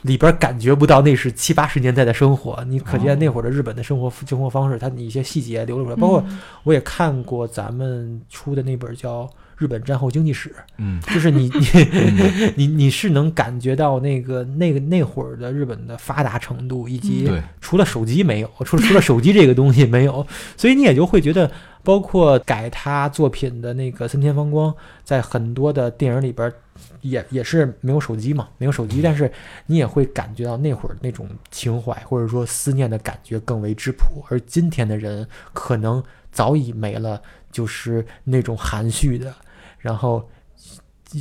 [0.03, 5.95] 里边感觉不到那是七八十年代的生活，你可见那会儿的日本的生活生活方式，它的一些细节流露出来。
[5.97, 9.23] 包括嗯我也看过咱们出的那本叫
[9.57, 11.01] 《日本战后经济史》，嗯。
[11.01, 21.51] 就是你 你 你你是能感觉到那个那个那会儿的日本的发达程度，以及，除了手机没有，除了除了手机这个东西没有，所以你也就会觉得，
[21.83, 26.53] 包括改他作品的那个森田芳光，在很多的电影里边儿
[27.01, 29.31] 也也是没有手机嘛，没有手机，但是
[29.65, 39.33] 你也会感觉到那会儿那种情怀或者说思念的感觉更为质朴，而今天的人可能早已没了，就是那种含蓄的，
[39.79, 40.27] 然后。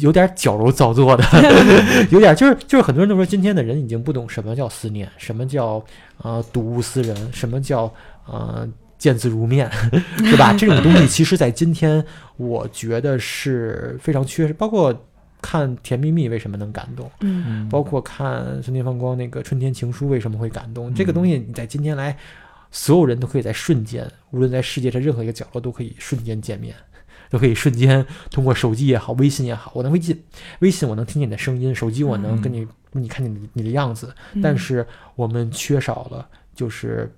[0.01, 1.22] 有点矫揉造作的，
[2.11, 5.85] 有点就是就是很多人都说今天的人已经不懂什么叫思念，什么叫
[6.22, 7.92] 呃睹物思人，什么叫
[8.27, 8.66] 呃
[9.03, 9.69] 见字如面，
[10.19, 10.55] 对吧？
[10.57, 12.05] 这种东西其实在今天
[12.37, 14.95] 我觉得是非常缺失，包括
[15.41, 22.17] 看《甜蜜蜜》为什么能感动，嗯包括看孙天放光那个《春天情书》为什么会感动，这个东西你在今天来，
[22.71, 26.73] 所有人都可以在瞬间，无论在世界的任何一个角落都可以瞬间见面。
[27.29, 30.23] 都可以瞬间通过手机也好，微信也好，我能微信，
[30.59, 34.87] 微信我能听见你的声音，手机我能跟你，你看见你你的样子，但是
[35.17, 37.11] 我们缺少了就是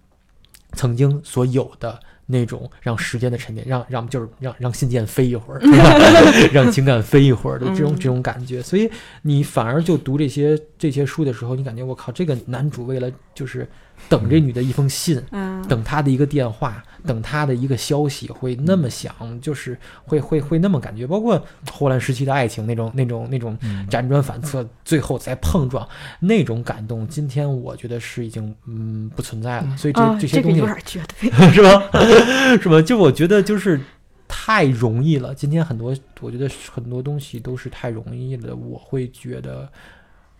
[0.74, 5.60] 曾经所有的那种让时间的沉淀，让让就是让让信件飞一会儿，
[6.52, 8.62] 让情感飞一会儿的这种嗯这种感觉。
[8.62, 8.90] 所以
[9.22, 13.68] 你反而就读这些这些书的时候，你感觉我靠，这个男主为了就是
[14.08, 21.06] 等这女的一封信，嗯，等她的一个电话，等她的一个消息，会那么想，就是会会会那么感觉。
[21.06, 25.88] 包括霍乱时期的爱情那种那种那种嗯辗转反侧，最后再碰撞
[26.20, 29.76] 那种感动，今天我觉得是已经嗯不存在了。
[29.76, 31.30] 所以这、啊，这些东西有点绝对。
[31.52, 31.90] 是吧？
[32.62, 32.82] 是吧？
[32.82, 33.80] 就我觉得就是
[34.28, 35.34] 太容易了。
[35.34, 38.54] 今天很多，我觉得很多东西都是太容易了。
[38.54, 39.68] 我会觉得，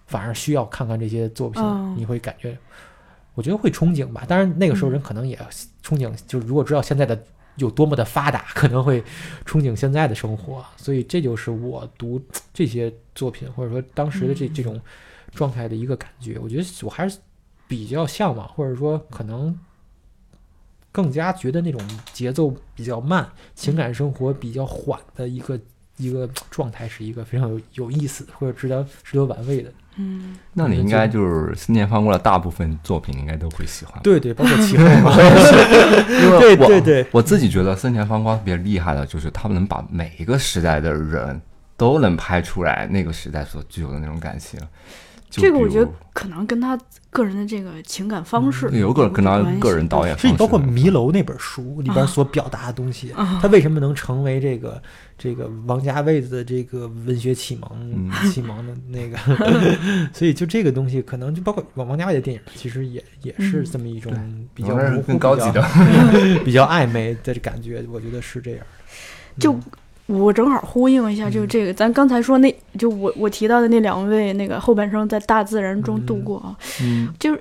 [0.07, 2.57] 反而需要看看这些作品，哦你会感觉，
[3.35, 4.25] 我觉得会憧憬吧。
[4.27, 5.37] 当然，那个时候人可能也
[5.83, 7.21] 憧憬，就是如果知道现在的
[7.57, 9.03] 有多么的发达，可能会
[9.45, 10.65] 憧憬现在的生活。
[10.77, 12.21] 所以这就是我读
[12.53, 14.81] 这些作品，或者说当时的这这种
[15.33, 16.39] 状态的一个感觉。
[16.39, 17.19] 我觉得我还是
[17.67, 19.59] 比较向往，或者说可能
[20.93, 21.81] 更加觉得那种
[22.13, 25.59] 节奏比较慢、情感生活比较缓的一个
[25.97, 29.73] 一个状态，是一个非常有有意思或者值得值得玩味的。
[29.97, 34.01] 嗯，那你应该就是思念方过的大部分作品，应该都会喜欢。
[34.03, 35.13] 对对，包括七号嘛，
[36.23, 41.41] 因为对我对对我自己觉得森田芳光特别厉害的，就是他们能把每一个时代的人
[41.77, 44.61] 都能拍出来那个时代所具有的那种感情。
[45.31, 46.79] 这个我觉得可能跟他
[47.15, 54.83] 个人的这个情感方式有个可能关系个人导演是你包括《迷楼》那本书里边啊所表达的东西，啊它为什么能成为这个
[55.17, 59.17] 这个王家卫的这个文学启蒙、嗯启蒙的那个？
[60.13, 64.13] 所以就这个东西，可能就包括王王家卫的电影，其实也也是嗯这么一种
[64.53, 64.75] 比较
[65.07, 68.61] 更高级的比较 比较暧昧的感觉，我觉得是这样。
[69.39, 69.63] 就嗯
[70.07, 71.49] 我正好呼应一下，就嗯。
[71.49, 76.25] 这个，咱刚才说那就我我提到的那两位那个后半生在大自然中度嗯。
[76.25, 77.13] 过啊，嗯。
[77.19, 77.41] 就是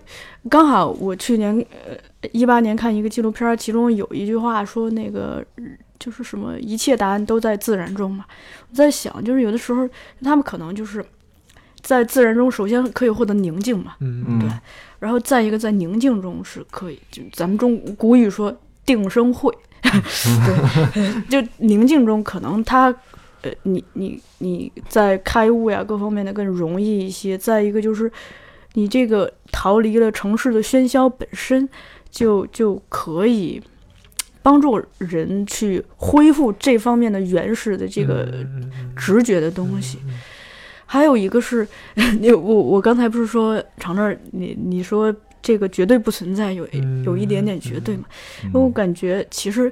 [0.50, 1.54] 刚好我去年
[1.86, 8.26] 呃一八年看一个纪录片儿，其中有一句话说那个嗯就是什么一切答案都在自然中嘛。
[8.70, 9.88] 我在想，就是有的时候
[10.22, 11.04] 他们可能就是
[11.82, 14.40] 在自然中，首先可以获得宁静嘛，嗯嗯。
[14.40, 14.50] 对
[15.00, 19.54] 然后再一个在宁静中是可以，就咱们中古语说定生慧，
[21.30, 22.94] 对，就宁静中可能他，
[23.42, 27.38] 呃，你你你在开悟呀各方面的更容易一些。
[27.38, 28.12] 再一个就是
[28.74, 31.68] 你这个逃离了城市的喧嚣本身，
[32.10, 33.62] 就就可以
[34.42, 38.28] 帮助人去恢复这方面的原始的这个
[38.96, 40.00] 直觉的东西。
[40.08, 40.20] 嗯
[40.86, 41.68] 还有一个是，
[42.22, 45.12] 你我我刚才不是说长乐，你你说
[45.44, 46.68] 这个绝对不存在，有
[47.06, 48.06] 有一点点绝对嘛？
[48.46, 49.72] 因为我感觉其实，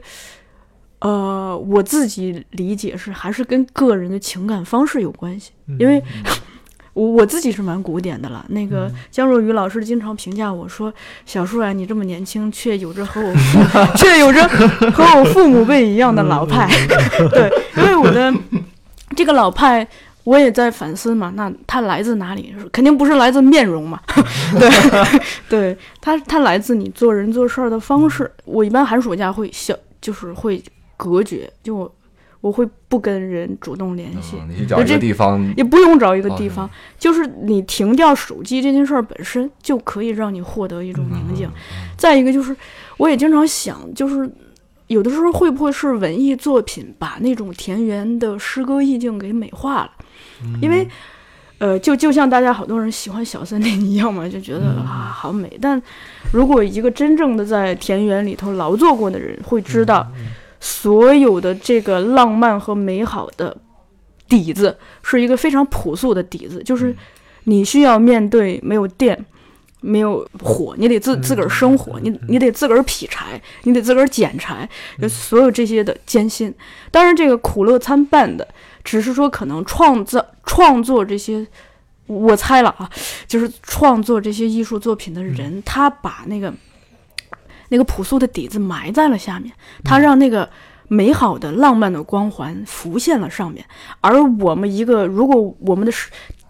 [1.00, 6.04] 呃，我自己理解是还是跟个人的情感方式有关系，因为。
[6.94, 8.46] 我我自己是蛮古典的了。
[8.50, 10.94] 那个江若愚老师经常评价我说
[11.26, 13.60] ：“小树啊，你这么年轻，却有着和我父
[13.96, 14.46] 却有着
[14.92, 16.70] 和我父母辈一样的老派。”
[17.32, 18.34] 对，因为我的
[19.16, 19.88] 这个老派，
[20.24, 21.32] 我也在反思嘛。
[21.36, 22.56] 那它来自哪里？
[22.72, 24.00] 肯定不是来自面容嘛。
[24.60, 25.20] 对，
[25.50, 28.32] 对，它它来自你做人做事儿的方式。
[28.46, 30.64] 我一般寒暑假会小，就是会
[30.98, 31.76] 隔绝，就。
[31.76, 31.96] 我
[32.42, 36.68] 我会不跟人主动联系，你去找一个地方，也不用找一个地方，
[36.98, 41.48] 就是你停掉手机这件事儿本身就可以让你获得一种宁静。
[41.96, 42.58] 再一个就是，
[42.98, 44.28] 我也经常想，就是
[44.92, 49.92] 有的时候会不会是文艺作品把那种田园的诗歌意境给美化了？
[50.62, 50.88] 因为，
[51.60, 55.58] 呃，就就像大家好多人喜欢小森林一样嘛，就觉得啊好美。
[55.62, 55.82] 但
[56.34, 60.06] 如果一个真正的在田园里头劳作过的人会知道。
[60.64, 63.58] 所有的这个浪漫和美好的
[64.30, 66.96] 底子，是一个非常朴素的底子，就是
[67.46, 69.26] 你需要面对没有电、
[69.82, 74.68] 没有火，你得自自个儿生火，你你得自个儿劈柴，你得自个儿捡柴，
[75.02, 76.54] 就所有这些的艰辛。
[76.90, 78.48] 当然，这个苦乐参半的，
[78.84, 81.46] 只是说可能创造创作这些，
[82.08, 82.90] 我猜了啊，
[83.28, 86.54] 就是创作这些艺术作品的人，他把那个。
[87.74, 89.50] 那个朴素的底子埋在了下面，
[89.82, 90.50] 他让那个
[90.90, 93.64] 美好的、浪漫的光环浮现了上面。
[94.02, 95.92] 而我们一个，如果我们的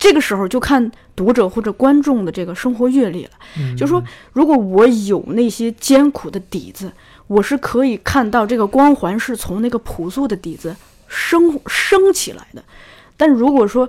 [0.02, 3.32] 这个时候就看读者或者观众的这个生活阅历了，
[3.78, 6.92] 就说如果我有那些艰苦的底子，
[7.28, 10.76] 我是可以看到这个光环是从那个朴素的底子
[11.08, 12.64] 升升起来的。
[13.16, 13.88] 但如果说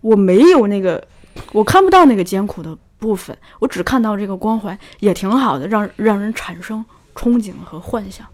[0.00, 1.06] 我没有那个，
[1.52, 2.76] 我看不到那个艰苦的。
[3.02, 6.84] 部分，我只看到这个光环也挺好的，让让人产生
[7.16, 8.24] 憧憬和幻想。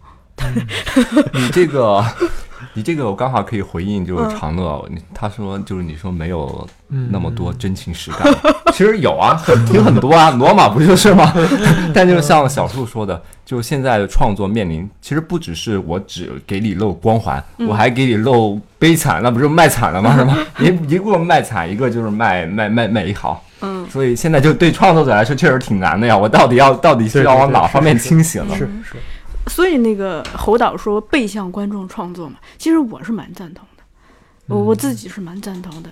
[1.32, 2.04] 你这个，
[2.78, 6.64] 你这个，我刚好可以回应，就是长乐，他说就是你说没有
[7.10, 8.32] 那么多真情实感，
[8.72, 11.34] 其实有啊，挺很多啊，罗马不就是吗？
[11.92, 20.14] 但就是像小树说的，就现在的创作面临，其实不只是我只给你露光环，我还给你露悲惨，那不是卖惨了吗？
[20.16, 20.38] 是吗？
[20.62, 23.42] 一一个卖惨，一个就是卖卖卖美好。
[23.60, 26.16] 嗯，所以现在就对创作者来说确实挺难的呀。
[26.16, 28.54] 我到底要到底是要往哪方面倾斜呢？
[28.56, 28.94] 是是。
[29.48, 33.82] 所以那个侯导说背向观众创作嘛，其实我是蛮赞同的，
[34.46, 35.90] 我我自己是蛮赞同的。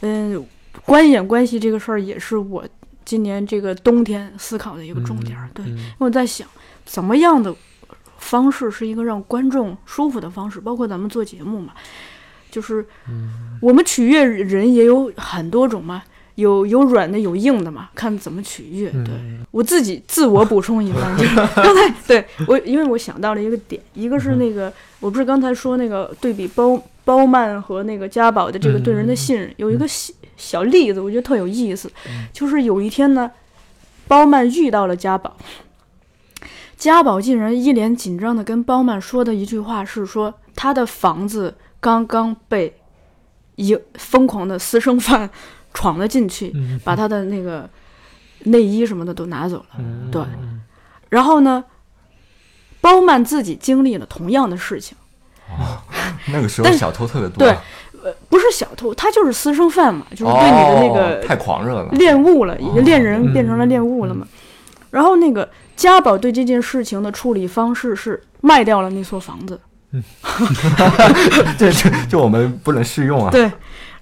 [0.00, 0.46] 嗯，
[0.84, 2.64] 观演关系这个事儿也是我
[3.04, 5.36] 今年这个冬天思考的一个重点。
[5.52, 6.46] 对，因为我在想
[6.84, 7.54] 怎么样的
[8.18, 11.72] 方式是一个让观众舒服的方式，包括咱们做节目嘛，
[12.50, 12.86] 就是
[13.60, 16.02] 我们取悦人也有很多种嘛。
[16.36, 18.90] 有有软的有硬的嘛，看怎么取悦。
[18.90, 19.14] 对
[19.52, 31.88] 我自己自我补充一番，就是 刚才对我，因为我想到了一个点，一个是那个，我不是刚才说那个对比包包曼和那个家宝的这个对人的信任，有一个小小例子，我觉得特有意思，
[32.32, 33.30] 就是有一天呢，
[34.08, 35.36] 包曼遇到了家宝，
[36.76, 42.74] 家宝竟然一脸紧张的跟包曼说的一句话是说，他的房子刚刚被
[43.54, 45.30] 一疯狂的私生饭。
[45.74, 46.54] 闯了进去，
[46.84, 47.68] 把他的那个
[48.44, 49.84] 内衣什么的都拿走了。
[50.10, 50.22] 对，
[51.10, 51.62] 然后呢，
[52.80, 54.96] 包曼自己经历了同样的事情。
[55.50, 55.82] 哦，
[56.32, 57.38] 那个时候小偷特别多。
[57.38, 57.48] 对，
[58.04, 64.26] 呃，不是小偷，他就是私生饭嘛，就是对你的那个太狂热了，恋物了，已经恋人变成了恋物了嘛。
[64.90, 69.60] 然后那个家宝对这件事情的处理方式是卖掉了那所房子。
[69.90, 70.02] 嗯，
[71.58, 73.30] 这这这我们不能适用啊。
[73.30, 73.50] 对，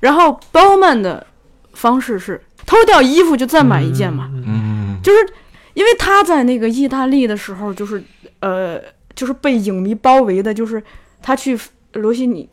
[0.00, 1.26] 然后包曼的。
[1.72, 5.18] 方式是偷掉衣服就再买一件嘛，嗯，就是
[5.74, 8.02] 因为他在那个意大利的时候，就是
[8.40, 8.80] 呃，
[9.14, 10.82] 就是被影迷包围的，就是
[11.20, 11.58] 他去
[11.94, 12.48] 罗西尼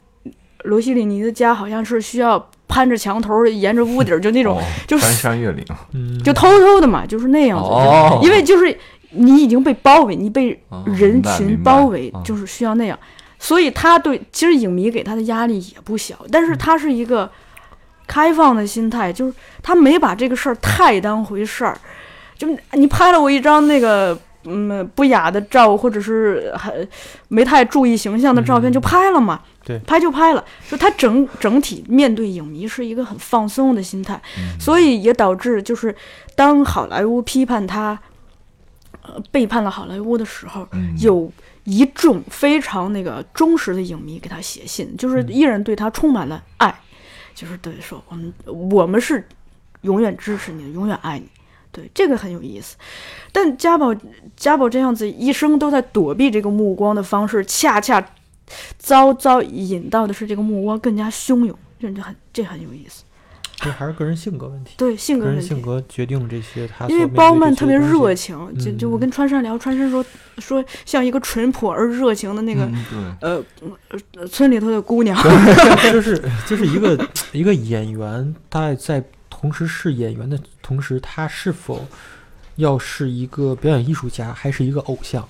[0.63, 5.65] 罗西里尼的家，好像是需要攀着墙头，沿着屋顶，就那种，就是翻山越岭，
[6.23, 8.75] 就偷偷的嘛，就是那样子，因为就是
[9.11, 12.97] 你已经被包围，你被人群包围，就是需要那样，
[13.37, 17.29] 所以他对其实影迷给他的压力也不小，但是他是一个。
[18.09, 21.77] 开放的心态，就是他没把这个事儿太当回事儿，
[22.35, 26.73] 就你拍了我一张那个嗯不雅的照，或者是还
[27.27, 34.19] 没太注意形象的照片就拍了嘛，对，拍就拍了，就他整整体面对影迷是一个很放松的心态，
[34.59, 35.95] 所以也导致就是
[36.35, 37.99] 当好莱坞批判他，
[39.03, 40.67] 呃背叛了好莱坞的时候，
[40.99, 41.31] 有
[41.65, 46.73] 一众非常那个忠实的影迷给他写信，就是依然对他充满了爱。
[47.33, 49.27] 就是对说我们我们是
[49.81, 51.27] 永远支持你，永远爱你。
[51.71, 52.75] 对，这个很有意思。
[53.31, 53.95] 但家宝
[54.35, 58.13] 家宝这样子一生都在躲避这个目光的方式，恰恰
[58.77, 63.03] 遭遭引到的是这个目光更加汹涌，这很这很有意思。
[63.61, 65.39] 这还是个人性格问题，对性格问题。
[65.39, 68.99] 人性格决定这些他因为包曼特别热情，就就我嗯。
[68.99, 70.05] 跟川山聊，川山说
[70.37, 72.69] 说像一个淳朴而热情的那个、
[73.21, 73.43] 呃
[73.89, 75.17] 呃村里头的姑娘，
[75.91, 81.85] 就是就是一个一个演员，他在同时是演员的同时，他是否
[82.55, 85.27] 要是一个表演艺术家，还是一个偶像，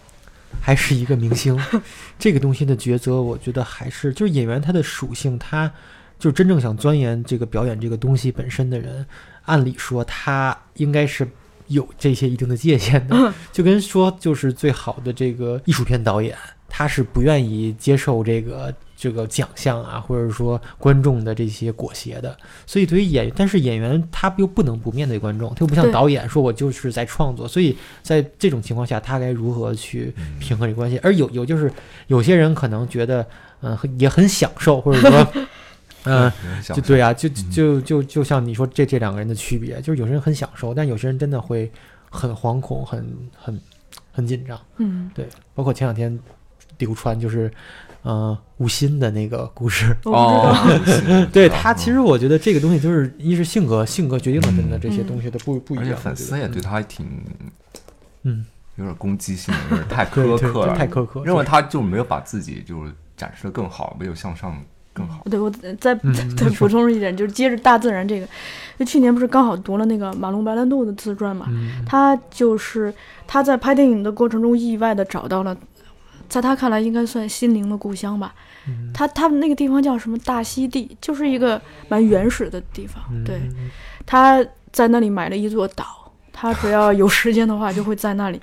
[0.59, 1.55] 还是一个明星，
[2.17, 5.71] 这个东西的抉择，我觉得还是就是演员他的属性，他
[6.19, 9.03] 就真正想钻研这个表演这个东西本身的人，
[9.45, 11.27] 按理说他应该是。
[11.69, 16.35] 有这些一定的界限的，就跟说就是最好的这个艺术片导演，
[16.67, 22.35] 他是不愿意接受这个这个奖项啊，或者说观众的这些裹挟的。
[22.65, 27.47] 所以对于演员，但是演员他又不能不面对观众，他又不像导演说我就是在创作。
[27.47, 30.97] 所以在这种情况下，他该如何去平衡这关系？
[31.03, 31.71] 而有有就是
[32.07, 33.23] 有些人可能觉得，
[33.61, 35.27] 嗯、很也很享受，或者说，
[36.05, 36.31] 嗯、
[36.63, 41.71] 就就对啊，就嗯就就就像你说这这两个人的区别，就是有些人很享受，但有些人真的会
[42.09, 43.05] 很惶恐，很
[43.37, 43.59] 很
[44.11, 44.59] 很紧张。
[44.77, 46.17] 嗯，对，包括前两天
[46.77, 47.51] 流传就是，
[48.03, 49.95] 呃，吴昕的那个故事。
[50.03, 50.55] 哦，
[51.33, 55.95] 对他，其实我觉得这个东西就是一是性格，性格决定了真的这些嗯东西都不不一而样。
[55.95, 57.05] 且粉丝也对他还挺，
[58.23, 58.45] 嗯，
[58.77, 64.57] 有点攻击性，有点 太苛刻了，太苛刻，认为他就没有把自己就是展示的更好，没有向上
[64.99, 65.23] 更好。
[65.29, 68.27] 对，我再嗯 再补充一点，就是接着大自然这个，
[68.77, 72.93] 就去年不是刚好读了那个马龙白兰度的自传嘛，嗯，他就是
[73.25, 75.55] 他在拍电影的过程中意外的找到了，
[76.27, 78.33] 在他看来应该算心灵的故乡吧。
[78.67, 83.01] 嗯他他们那个地方叫什么大溪地，就是一个蛮原始的地方。
[83.11, 83.69] 嗯对，嗯
[84.05, 88.39] 他在那里买了一座岛，他只要有时间的话就会在那里。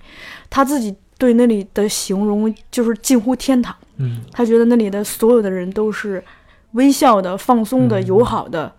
[0.51, 3.75] 他自己对那里的形容就是近乎天堂。
[3.99, 6.23] 嗯他觉得那里的所有的人都是
[6.77, 8.73] 微笑的、放松的、嗯友好的、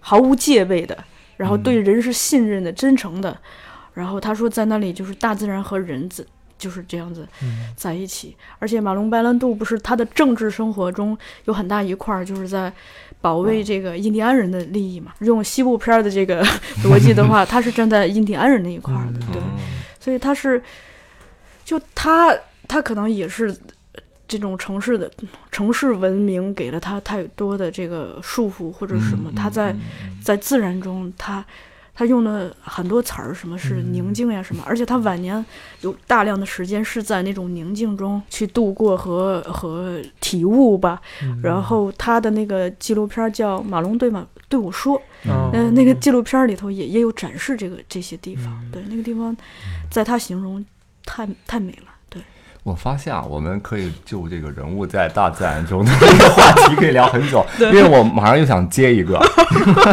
[0.00, 0.96] 毫无戒备的，
[1.36, 3.36] 然后对人是信任的、真诚的。
[3.94, 6.26] 然后他说，在那里就是大自然和人子
[6.56, 8.34] 就是这样子嗯在一起。
[8.58, 12.72] 而且马龙白兰度不是他的政治生活中有很大一块儿就是在
[13.20, 15.12] 保卫这个印第安人的利益嘛。
[15.18, 16.42] 用西部片儿的这个
[16.84, 19.42] 逻辑的话， 他是站在印第安人那一块儿的，嗯对。
[19.42, 19.60] 嗯
[20.00, 20.60] 所以他是，
[21.64, 22.34] 就他
[22.66, 23.54] 他可能也是
[24.38, 25.10] 这种城市的
[25.50, 29.74] 城市文明给了他太多的这个束缚或者什么，嗯他在
[30.22, 31.44] 在自然中他。
[31.94, 35.44] 他用了很多词儿，什么是嗯宁静呀，什么，而且他晚年
[35.82, 40.98] 有大量的时间是在那种宁静中去度过和和体悟吧。
[41.22, 44.98] 嗯然后他的那个纪录片叫《马龙对马对我说》，
[45.30, 49.36] 哦嗯、那个纪录片里头也也有展示这个这些地方，嗯对那个地方，
[49.90, 50.64] 在他形容
[51.04, 51.91] 太太美了，对，
[52.64, 59.20] 我发现啊，我们可以就这个人物在大自然中的这个话题可以聊很久， 因为我马上又想接一个，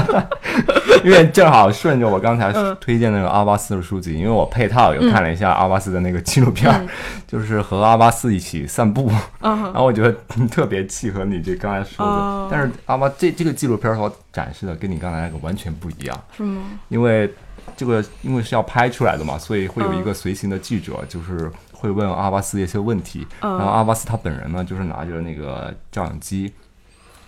[1.03, 6.87] 因为正好顺着我刚才嗯推荐那个阿巴斯的书籍，因为我配套有看了一下阿巴斯的那个纪录片，嗯。
[7.27, 9.11] 就是和阿巴斯一起散步，
[9.41, 10.11] 嗯然后我觉得
[10.49, 12.47] 特别契合你这刚才说的，哦。
[12.51, 16.61] 但是阿巴这这个纪录片所展示的跟你刚才那个完全不一样，是吗？
[16.89, 17.31] 因为
[17.77, 20.03] 这个因为是要拍出来的嘛，所以会有一嗯。
[20.03, 26.53] 个随行的记者，就是会问阿巴斯一些问题，然后嗯阿巴斯他本人呢，就是拿着那个照相机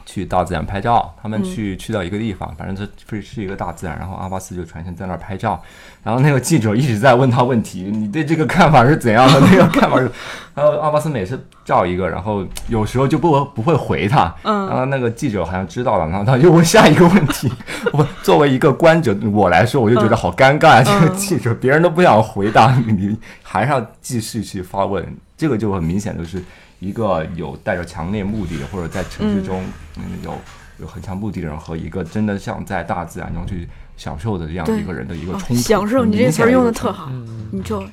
[0.06, 1.14] 去大自然拍照。
[1.22, 5.62] 他们嗯去、去到一个地方，反正这这是一个大自然，然后阿巴斯就全程在那儿拍照。
[6.04, 9.40] 然后那个记者一直在问他问题，你对这个看法是怎样的？
[9.42, 10.12] 那个看法是，
[10.56, 17.52] 然后阿巴斯每次照一个，然后有时候就不不会回他，然嗯后那个记者好像知道了，然后他又问下一个问题。
[17.94, 20.84] 我作为一个观者，我来说，我就觉得好尴尬。
[20.84, 25.06] 这个嗯记者，别人都不想回答你，你还是要继续去发问，
[25.38, 26.42] 这个就很明显，就是
[26.82, 29.64] 一个有带着强烈目的，或者在城市中
[29.98, 30.36] 嗯有
[30.80, 33.70] 有很强目的的人和一个真的像在大自然中去
[34.02, 35.62] 享受的这样一个人的一个哦冲突。
[35.62, 36.72] 享受，你这词儿用的。
[36.72, 37.86] 特好，嗯你就。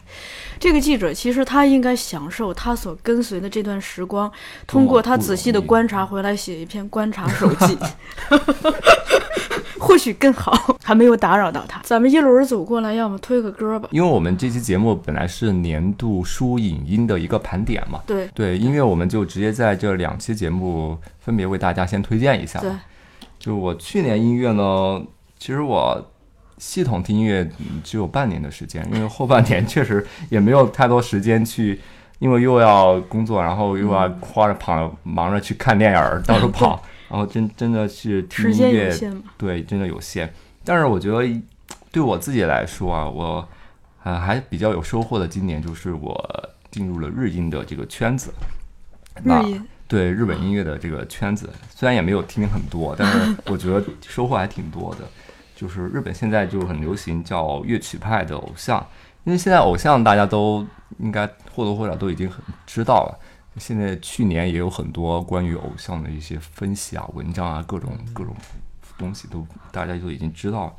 [0.59, 4.29] 这个记者其实他应该享受他所跟随的这段时光，
[4.67, 7.79] 通过他仔细的观察回来写一篇观察手记
[9.79, 10.77] 或许更好。
[10.83, 13.89] 还没有打扰到他，咱们一轮儿走过来，要么推个歌吧。
[13.93, 22.59] 因为我们这期节目本来是年度书影音的一个盘点嘛，对对音乐我们就直接在这两期节目分别为大家先推荐一下。
[22.59, 22.71] 对，
[23.39, 25.01] 就我去年音乐呢，
[25.39, 26.11] 其实我
[26.59, 31.81] 系统听音乐嗯只有半年的时间，因为后半年确实也没有太多时间去，
[32.19, 38.93] 因为又要工作，然后又要花着跑忙着去看电影儿，到处跑， 然后真真的是听音乐，
[39.37, 40.33] 对，真的有限。
[40.65, 41.41] 但是我觉得
[41.93, 43.49] 对我自己来说啊，我
[44.03, 48.35] 呃还比较有收获的，今年就是我进入了日音的这个圈子。
[49.23, 55.09] 那日，对日本音乐的这个圈子，虽然也没有听很多，但是我觉得收获还挺多的。
[55.59, 58.79] 就是日本现在就很流行叫乐曲派的偶像，
[59.25, 60.65] 因为现在偶像大家都
[60.99, 63.19] 应该或多或少都已经很知道了。
[63.57, 68.33] 现在去年也有很多关于偶像的一些分析啊、文章啊，各种各种
[68.97, 70.73] 东西都大家都已经知道了。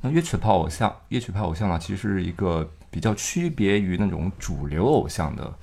[0.00, 5.54] 那乐曲派偶像，乐曲派偶像呢，其实是一个比较区别于那种主流偶像的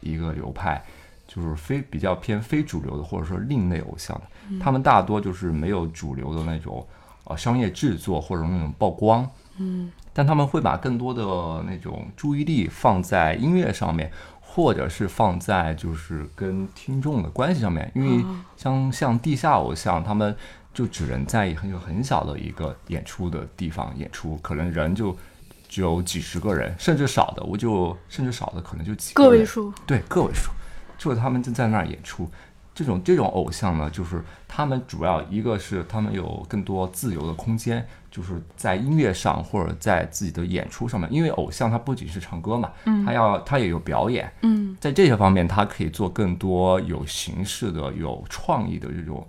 [0.00, 0.84] 一个流派。
[1.28, 4.18] 就是非比较偏非主流的，或者说另类偶像，
[4.60, 6.86] 他们大多就是没有主流的那种
[7.26, 11.22] 呃商业制作或者那种曝光，嗯，但他们会把更多的
[11.68, 14.10] 那种注意力放在音乐上面，
[14.40, 18.24] 或者是放在就是跟听众的关系上面，因为
[18.56, 20.34] 像像地下偶像，他们
[20.72, 25.16] 就只能在很有很小的一个演出的地方演出，可能人就
[25.68, 30.50] 只有几十个人，甚至少的我就甚至少的可能就几个个位数，对个位数，
[30.96, 32.30] 就是他们就在那儿演出。
[32.76, 41.10] 这种这种偶像呢，就是他们主要一个是他们有更多自由的空间，就是在音乐上或者在自己的演出上面。
[41.10, 42.70] 因为偶像他不仅是唱歌嘛，
[43.06, 49.26] 他要他也有表演，嗯在这些方面他可以做更多有形式的、有创意的这种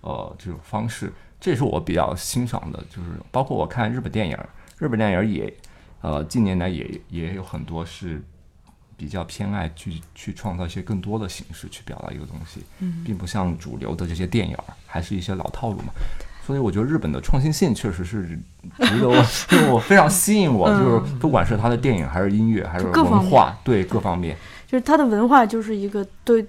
[0.00, 1.12] 呃这种方式。
[1.38, 4.36] 这也是我比较欣赏的，就是包括我看日本电影，
[4.76, 5.54] 日本电影也
[6.00, 8.20] 呃近年来也也有很多是
[8.98, 13.02] 比较偏爱去去创造一些更多的形式去表达一个东西，嗯。
[13.02, 15.92] 并不像主流的这些电影儿还是一些老套路嘛。
[16.44, 18.26] 所以我觉得日本的创新性确实是
[18.80, 20.78] 值得我， 就我非常吸引我，嗯。
[20.78, 23.22] 就是不管是他的电影还是音乐还是各方面。
[23.22, 24.36] 文化，对各方面，
[24.66, 26.44] 就是他的文化就是一个对，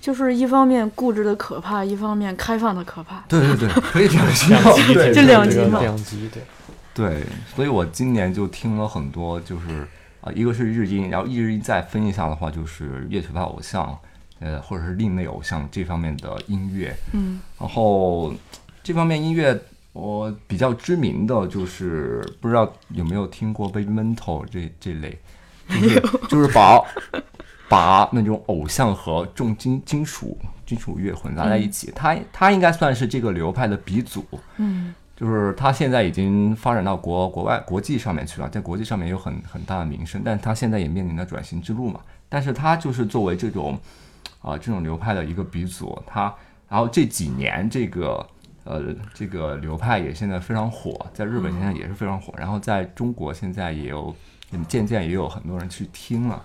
[0.00, 3.22] 就是一方面固执的可怕，一方面开放的可怕。
[3.28, 6.42] 对对对， 可以这样说，对就两极嘛两极对。
[6.92, 9.86] 对，所以我今年就听了很多，就是
[10.20, 13.98] 啊、一个是日音，然后日音再分一下的话，就是乐曲派偶像，
[14.38, 16.94] 呃，或者是另类偶像这方面的音乐。
[17.12, 18.32] 嗯然后
[18.82, 19.58] 这方面音乐，
[19.92, 25.18] 我比较知名的就是不知道有没有听过 Baby Mental 这这类，
[25.68, 26.82] 就是就是把
[27.68, 34.24] 把那种偶像和重金金属金属乐混杂在一起，他他应该算是这个流派的鼻祖。
[34.58, 42.00] 嗯就是他现在已经发展到国国外国际上面去了，在国际上面有很很大的名声，但他现在也面临着转型之路嘛。
[42.26, 43.78] 但是他就是作为这种
[44.40, 46.34] 啊、这种流派的一个鼻祖，他
[46.70, 48.26] 然后这几年这个
[48.64, 54.16] 呃这个流派也现在非常火，在日本现在也是非常火，然后在中国现在也有
[54.52, 56.42] 嗯渐渐也有很多人去听了。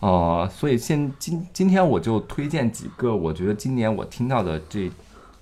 [0.00, 4.90] 呃，所以现今今天我就推荐几个，我觉得今年我听到的这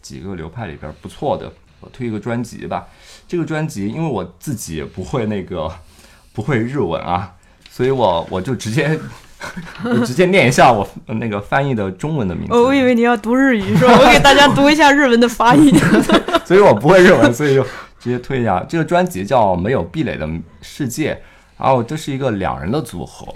[0.03, 1.51] 几个流派里边不错的，
[1.81, 2.87] 我推一个专辑吧。
[3.27, 5.71] 这个专辑因为我自己也不会那个
[6.33, 7.33] 不会日文啊，
[7.71, 8.99] 所以我我就直接
[9.85, 12.53] 我直接念一下我那个翻译的中文的名字。
[12.55, 13.99] 哦，我以为你要读日语，是吧？
[13.99, 15.73] 我给大家读一下日文的发音。
[16.45, 17.63] 所以我不会日文，所以就
[18.01, 18.65] 直接推一下。
[18.69, 20.29] 这个专辑叫《没有壁垒的
[20.63, 21.15] 世界》，
[21.63, 23.27] 然后这是一个两人的组合。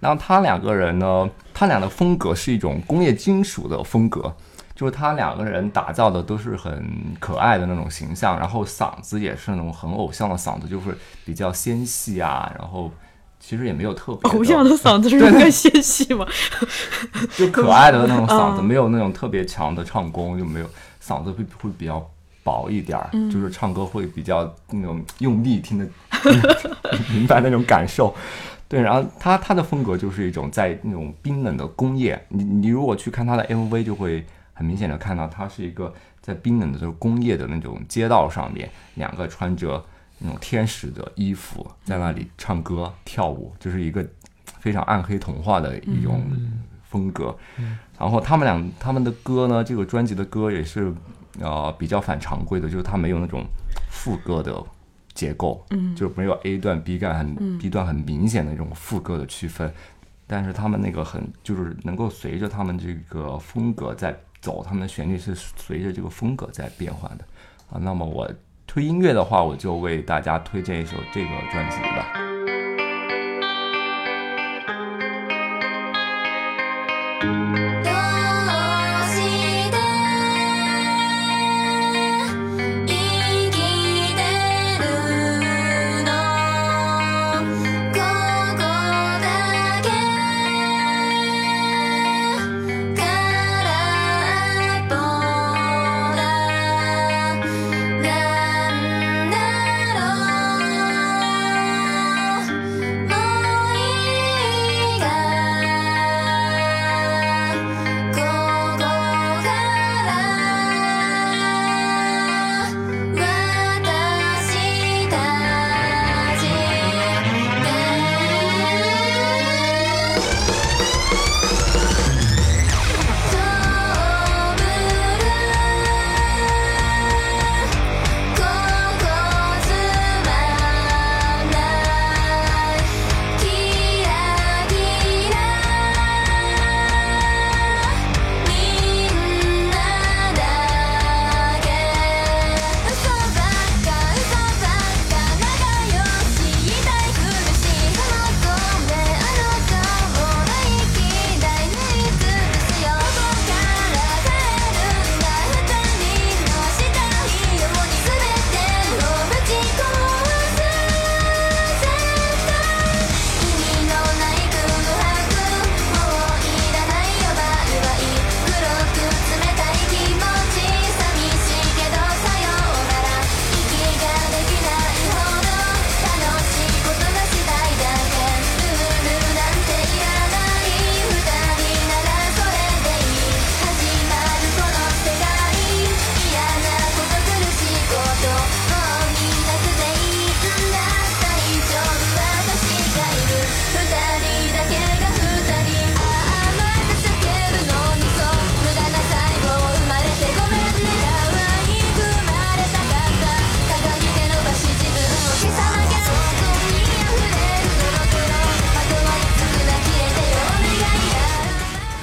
[0.00, 4.34] 然后他两个人呢，他俩的风格是一种工业金属的风格，
[4.82, 6.84] 就是他两个人打造的都是很
[7.20, 12.90] 可爱的那种形象，然后嗓子也是那种很偶像的嗓子，就是比较纤细啊，然后
[13.38, 16.26] 其实也没有特别偶像的嗓子是应该纤细吗？
[17.36, 20.66] 就可爱的那种嗓子，嗯没有那种特别强的唱功，就没有
[21.00, 22.04] 嗓子会会比较
[22.42, 25.86] 薄一点儿，嗯就是唱歌会比较那种用力听的
[27.14, 28.12] 明白那种感受。
[28.68, 34.24] 对，然后他他的风格就是一种在那种冰冷的工业，你你如果去看他的 MV，就会
[34.62, 39.84] 很明显的看到它是一个在冰冷的这个工业的那种街道上面，两个穿着
[40.18, 44.06] 那种天使的衣服在那里唱歌跳舞，就是一个
[44.60, 46.22] 非常暗黑童话的一种
[46.84, 47.36] 风格。
[47.98, 50.94] 然后他们俩他们的歌呢，这个专辑的歌也是
[51.40, 53.44] 呃比较反常规的，就是它没有那种
[53.90, 54.62] 副歌的
[55.12, 55.92] 结构，嗯。
[55.96, 57.58] 就是没有 A 段 B 段很、嗯。
[57.58, 59.72] B 段很明显的那种副歌的区分，
[60.28, 67.24] 但是他们那个很就是能够随着他们这个风格在走，他们的旋律是随着这个风格在变换的
[67.70, 67.80] 啊。
[67.80, 68.30] 那么我
[68.66, 72.31] 推音乐的话，我就为大家推荐一首这个专辑吧。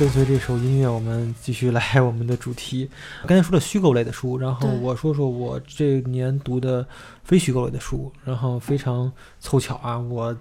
[0.10, 2.90] 跟随这首音乐，我们继续来我们的主题。
[3.28, 6.84] 刚才说了虚构类的书，然后我说说我这年读的
[7.24, 10.36] 非虚构类的书，然后非常凑巧啊，我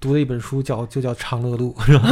[0.00, 2.08] 读的一本书叫就叫《长乐路》，是吧？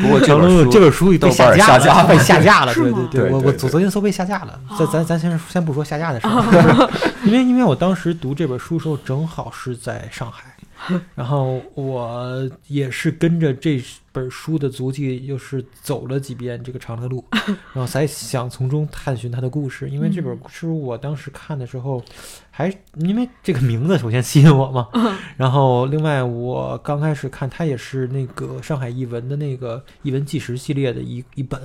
[0.00, 2.72] 不过这长乐本书路这本书被下架儿下架了，被下架了。
[2.72, 4.58] 是吗对对我我对对对昨昨天搜被下架了。
[4.78, 6.88] 咱咱咱先先不说下架的事儿，就
[7.20, 10.54] 是因为因为我当时读这本书的时候正好是在上海，
[11.14, 17.24] 然后我也是跟着这本书的足迹，又是走了几遍这个长乐路，
[17.72, 19.88] 然后才想从中探寻它的故事。
[19.88, 22.02] 因为这本书我当时看的时候，
[22.50, 24.88] 还因为这个名字首先吸引我嘛，
[25.36, 31.60] 然后另外我刚开始看它也是那个上海译文的那个译文纪实系列的一一本，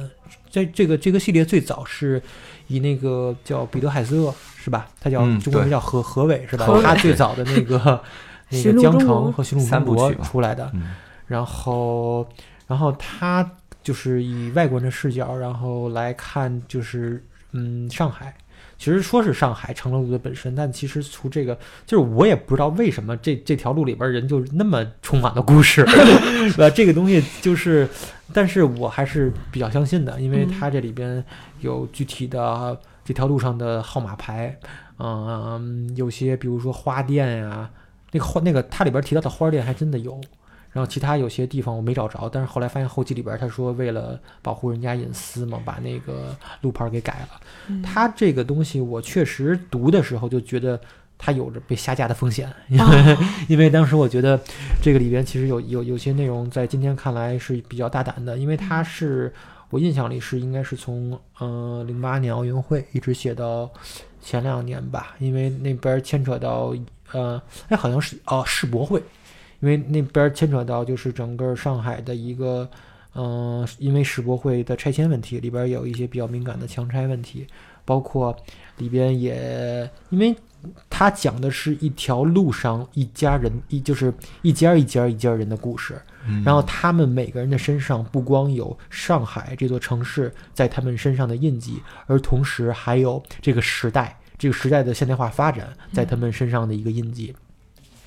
[0.50, 2.22] 在这个这个系列最早是
[2.68, 4.88] 以那个叫彼得海瑟是吧？
[5.00, 8.02] 他叫、嗯中国名叫何何伟是吧他最早的那个
[8.64, 10.96] 那个江城和寻路三中国部曲吧出来的，嗯
[11.28, 12.28] 然后
[12.68, 13.50] 然后他
[13.82, 18.34] 就是以外国人的视角，然后来看就是嗯上海。
[18.78, 25.86] 其实说是上海长乐路的本身，但其实从这个就是我也不知道为什么这这条路里边人就那么充满了故事，
[26.52, 26.70] 是吧？
[26.70, 27.88] 这个东西就是，
[28.34, 31.24] 但是我还是比较相信的，因为嗯它这里边
[31.62, 34.58] 有具体的这条路上的号码牌，
[35.00, 37.70] 嗯，有些比如说花店呀、
[38.16, 40.20] 那个花那个它里边提到的花店还真的有。
[40.72, 47.40] 然后其他有些地方我没找着，但是后来发现后记里边他说为了保护人家隐私嘛，把那个路牌给改了。
[47.70, 50.78] 嗯它这个东西我确实读的时候就觉得
[51.18, 54.38] 它有着被下架的风险，因为、哦因为当时我觉得
[54.82, 59.34] 这个里边其实有有有些内容在今天看来是比较大胆的，因为它是
[59.70, 63.72] 我印象里是应该是从呃零八年奥运会一直写到
[64.22, 66.76] 前两年吧，因为那边牵扯到
[67.12, 69.02] 呃哎好像是哦世博会，
[69.60, 72.70] 因为那边牵扯到就是整个上海的一个。
[73.18, 77.48] 嗯、因为世博会的拆迁问题，里边有一些比较敏感的强拆问题，
[77.86, 78.36] 包括
[78.76, 80.36] 里边也因为
[80.90, 85.98] 他讲的是一条路上一家人一就是一家一家一家人的故事，
[86.28, 97.36] 嗯然后他们每个人的身上不光有上海这座城市在他们身上的印记，而同时还有这个时代这个时代的现代化发展在他们身上的一个印记。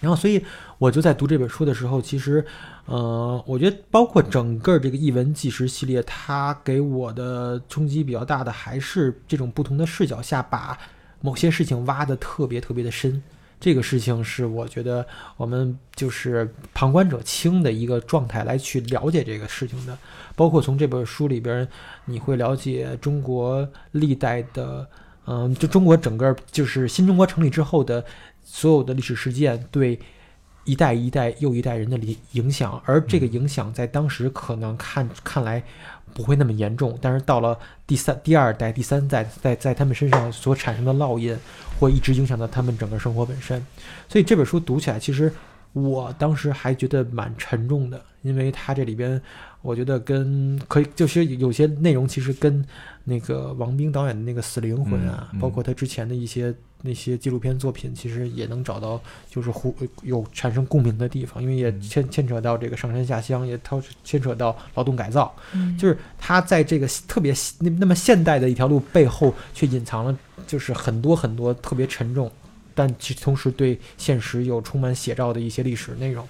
[0.00, 0.40] 然后，所以
[0.78, 2.44] 我就在读这本书的时候，其实，
[2.86, 10.78] 呃，我觉得包括整个这个译文纪实系列，它给我的冲击比较大的，还是这种不同的视角下把
[11.20, 13.20] 某些事情挖的特别特别的深。
[13.58, 15.04] 这个事情是我觉得
[15.36, 19.98] 我们就是旁观者清的一个状态来去了解这个事情的，
[20.36, 21.66] 包括从这本书里边，
[22.04, 24.88] 你会了解中国历代的，
[25.30, 28.02] 嗯，就中国整个就是新中国成立之后的
[28.42, 29.98] 所有的历史事件对
[30.64, 35.62] 一代一代又一代人的影影响，而这个影响在当时可能看看来
[36.14, 41.36] 不会那么严重，但是到了第三、第二代、第三代，在在他们身上所产生的烙印，
[41.78, 43.64] 会一直影响到他们整个生活本身。
[44.08, 45.30] 所以这本书读起来，其实
[45.74, 49.20] 我当时还觉得蛮沉重的，因为它这里边，
[49.62, 52.64] 我觉得跟可以就是有些内容其实跟
[53.08, 55.40] 那个王冰导演的那个《死灵魂》啊，嗯嗯。
[55.40, 59.00] 包括他之前的一些那些纪录片作品，其实也能找到
[59.30, 61.80] 就是互有产生共鸣的地方，因为也嗯。
[61.80, 65.74] 牵牵扯到这个上山下乡，也掏牵扯到劳动改造，嗯。
[65.78, 72.30] 就是他在这个特别那那么现代的一条路背后，却隐藏了就是很多很多特别沉重，
[72.74, 76.26] 但其同时对现实有充满写照的一些历史内容。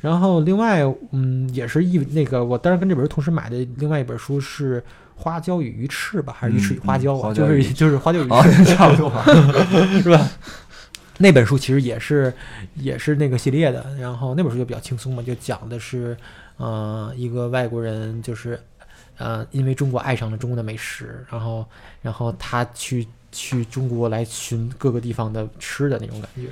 [0.00, 4.80] 然后另外，嗯，也是一那个我当时跟这本书同时买的另外一本书是
[5.20, 7.34] 《花椒与鱼翅》吧，还是鱼翅与嗯花椒啊？
[7.34, 9.12] 就是就是花椒与鱼啊翅，， 差不多。
[10.02, 10.26] 是吧？
[11.18, 12.32] 那本书其实也是
[12.76, 16.16] 也是那个系列的，然后那本书就比较轻松嘛，就讲的是，
[16.56, 18.58] 呃，一个外国人就是，
[19.18, 21.66] 呃，因为中国爱上了中国的美食，然后
[22.00, 26.48] 然后他去去中国来寻各个地方的吃的那种感觉。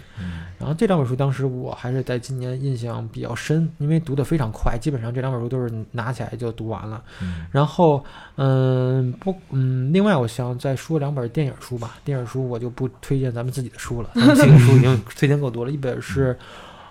[0.58, 7.02] 然后这两本书当时我还是在今年印象比较深，因为读得非常快，基本上这两本书都是拿起来就读完了。
[7.22, 8.04] 嗯然后，
[8.36, 11.98] 嗯，不，嗯，另外我想再说两本电影书吧。
[12.04, 15.70] 电影书我就不推荐咱们自己的书了， 咱们自己的书已经推荐够多了。
[15.70, 16.36] 一本是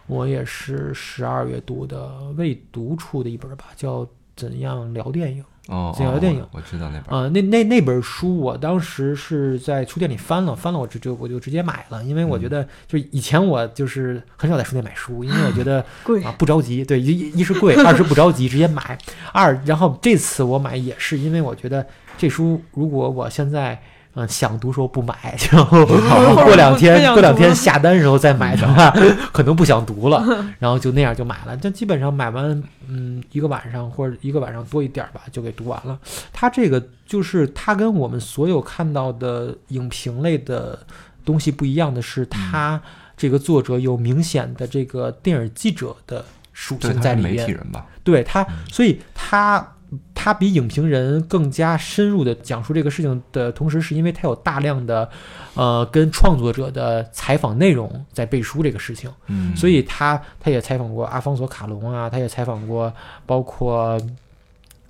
[0.07, 5.43] 我也是十二月读的未读出的一本吧，叫《怎样聊电影》。
[5.67, 7.23] 哦，这个电影哦我知道那本儿。
[7.23, 18.97] 啊、那那那本书我当时是在书店里翻了，翻了我就就我就直接买了，因为我觉得就以前我就是很少在书店买书，因为我觉得 贵啊，不着急，对，一一是贵，二是不着急，直接买。
[19.33, 21.85] 二，然后这次我买也是因为我觉得
[22.17, 23.81] 这书如果我现在
[24.19, 25.85] 嗯，想读时候不买，然后
[26.43, 28.89] 过两天过两天下单时候再买的话，
[29.31, 30.25] 可能不想读了，
[30.57, 31.55] 然后就那样就买了。
[31.61, 35.99] 但基本上买完，嗯，一个晚上或者一个晚上多一点儿吧，就给读完了。
[36.33, 40.79] 它这个就是它跟我们所有看到的影评类的
[41.23, 42.81] 东西不一样的是，它
[43.15, 47.51] 这个作者有明显的这个电影记者的属，性在里面媒体。
[47.51, 47.85] 人吧？
[48.03, 49.75] 对他，所以他
[50.13, 55.09] 他比影评人更加深入的讲述这个事情的同时，是因为他有大量的
[55.55, 62.91] 呃跟创作者的采访内容在背书这个事情，嗯，所以他他也采访过阿方索卡隆啊，他也采访过
[63.25, 63.99] 包括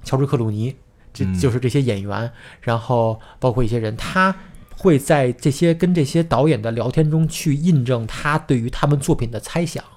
[0.04, 0.76] 乔治克鲁尼，
[1.14, 1.38] 这嗯。
[1.39, 2.32] 就是这些演员，
[2.62, 4.36] 然后包括一些人，他。
[4.80, 9.97] 会在这些跟这些导演的聊天中去印证他对于他们作品的猜想，啊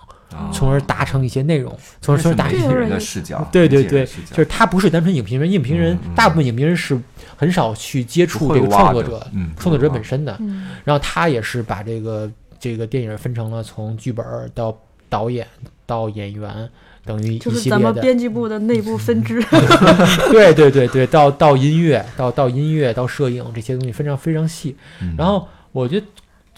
[0.52, 6.98] 从而达成一些内容，从而从而达成一些人的视角，对对对就是他不是单纯影评人，影评人、大部分影评人是
[7.36, 10.36] 很少去接触这个创作者、嗯，创作者本身的。
[10.40, 14.24] 嗯然后他也是把这个这个电影分成了从剧本
[14.54, 14.76] 到
[15.08, 15.46] 导演
[15.86, 16.68] 到演员，
[17.04, 17.92] 等于就是咱一系列的。
[17.92, 19.42] 们编辑部的内部分支。
[20.30, 24.76] 对对对对，到到音乐，到到音乐，到摄影这些东西非常非常细。
[25.00, 26.06] 嗯然后我觉得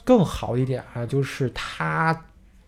[0.05, 2.19] 更好一点啊，就是他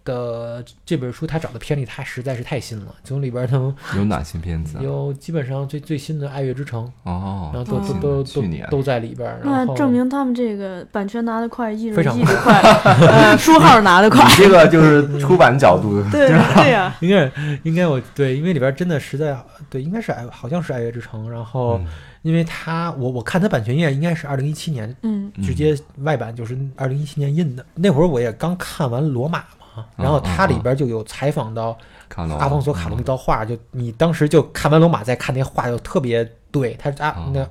[0.05, 4.83] 的这本书他找的片里，他实在是太新了，从里边儿能有哪些片子啊？
[4.83, 6.85] 有基本上最最新的《爱乐之城》。
[7.11, 12.61] 哦，然后都哦都都都都在里边儿，那证明他们这个版权拿得快，艺非常人译得快，
[13.09, 14.23] 呃，书号拿得快。
[14.25, 17.31] 你这个就是出版角度的，对对呀，应该
[17.63, 19.37] 应该我对，因为里边儿真的实在
[19.71, 21.87] 对，应该是爱好像是《爱乐之城》，然后嗯
[22.23, 27.65] 因为他我我看他版权页应该是二零一七年嗯直接外版，就是二零一七年印的。
[27.75, 29.64] 那会儿我也刚看完《罗马》嘛，
[29.97, 31.77] 然后它里边就有采访到
[32.39, 36.75] 阿方索卡隆那道画，就你当时就看完《罗马》再看那画，就特别对。
[36.75, 37.45] 他阿哦那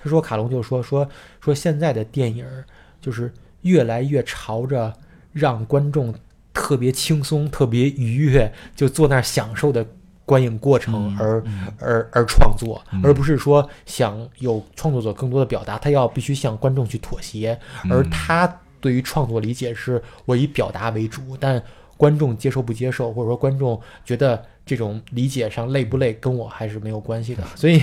[0.00, 1.06] 他说卡隆就说说
[1.40, 2.64] 说现在的电影儿
[3.00, 4.92] 就是越来越朝着
[5.32, 6.14] 让观众
[6.54, 9.84] 特别轻松、特别愉悦，就坐那儿享受的
[10.24, 11.66] 观影过程嗯而、嗯。
[11.78, 17.58] 而而创作，嗯而不是说想有创作者更多的表达，他要必须向观众去妥协，
[17.90, 21.62] 而嗯他对于创作理解是我以表达为主，但
[21.96, 27.42] 观众接受不接受，或者说观众觉得这种理解上累不累，跟我还是没有关系的。
[27.54, 27.80] 所以，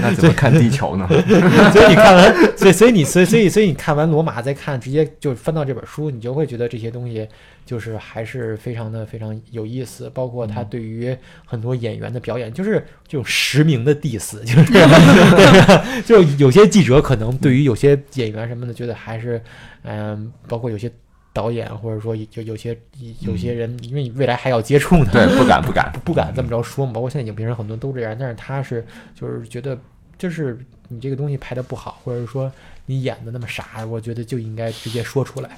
[0.00, 1.06] 那怎么看地球呢？
[1.70, 7.28] 所以你看完，所以所以你所以所以所以你看完罗马再看，直接就翻到这本书，你就会觉得这些东西
[7.66, 11.14] 就是还是非常的非常有意思，包括他对于
[11.44, 19.38] 很多演员的表演，就是这种实名的 diss，就是就有些记者可能对于有些演员什么的，觉得还是
[19.82, 20.90] 嗯，包括有些。
[21.34, 22.74] 导演或者说有有些
[23.20, 26.92] 有些人，因为你未来还要接触呢，对，不敢不敢 不敢这么着说嘛。
[26.92, 29.76] 包括现在影评人很多都这样，但是他是就是觉得，
[30.16, 30.56] 就是
[30.88, 32.50] 你这个东西拍的不好，或者说
[32.86, 35.50] 你演的那么傻，我觉得就应该直接说出来。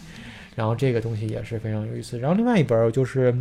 [0.55, 2.19] 然后这个东西也是非常有意思。
[2.19, 3.37] 然后另外一本儿就是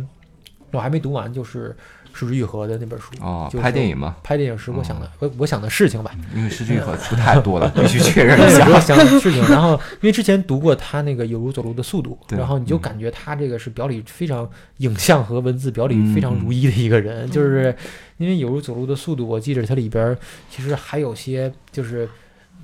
[0.70, 1.74] 我还没读完，就是
[2.18, 6.10] 失之愈合的那本书哦就拍电影嘛，拍电影是我想的，我我想的事情吧。
[6.34, 8.66] 因为失之愈合出太多了， 必须确认一，下。
[8.70, 9.46] 我想的事情。
[9.48, 14.48] 然后因为之前读过他那个《有如走路的速度》，然后你就嗯感觉他这个是表里非常
[14.78, 17.76] 影像和文字表里非常如一的一个人，就是
[18.16, 20.16] 因为《有如走路的速度》，我记着它里边儿
[20.50, 22.08] 其实还有些就是。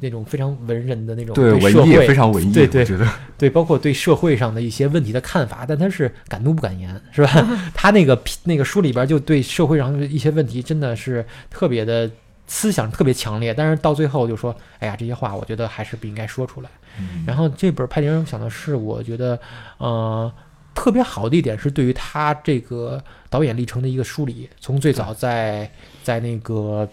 [0.02, 2.84] 那种非常文人的那种对，文艺也非常文艺，对对
[3.38, 7.30] 对，包括对社会上的一些问题的看法，但他是敢怒不敢言，是吧？
[7.72, 12.10] 他那个那个书里边就对社会上的一些问题真的是特别的
[12.46, 16.68] 思想特别强烈，但是到最后就说，哎呀，这些话我觉得还是不应该说出来。
[17.00, 19.38] 嗯然后这本《派丁想的是，我觉得，
[19.78, 20.30] 呃，
[20.74, 25.70] 特别好的一点是对于他这个导演历程的一个梳理，从最早在
[26.02, 26.86] 在那个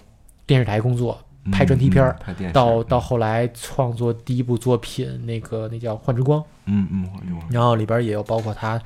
[0.45, 1.20] 电视台工作
[1.52, 2.18] 拍专题片儿
[2.52, 6.39] 到到后来创作第一部作品，那个那叫《幻之光》。
[6.66, 8.82] 嗯嗯，幻之光然后里边也有包括他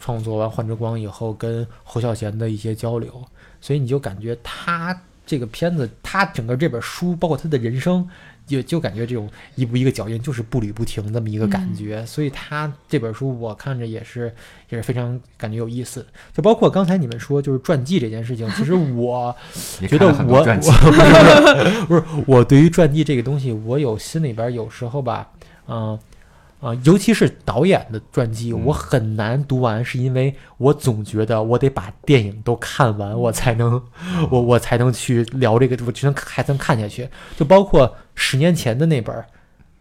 [0.00, 3.24] 创作完《幻之光》以后跟侯孝贤的一些交流，
[3.60, 8.08] 所以你就感觉他这个片子，他整个这本书，包括他的人生，
[8.48, 12.04] 就就感觉这种一步一个脚印，就是步履不停这么一个感觉。
[12.06, 14.34] 所以他这本书我看着也是
[14.70, 16.04] 也是非常感觉有意思。
[16.32, 19.34] 就包括刚才你们说就是传记这件事情，其实 我
[19.86, 20.70] 觉得我我了很多传记，
[21.86, 25.30] 不是我对于传记这个东西，我有心里边有时候吧，
[25.66, 25.98] 嗯、
[26.60, 33.80] 啊、尤其是导演的传记，嗯我很难读完，是因为我总觉得我得把电影都看完，我才能，
[34.30, 37.08] 我我才能去聊这个，我才能还能看下去。
[37.36, 39.24] 就包括十年前的那本儿，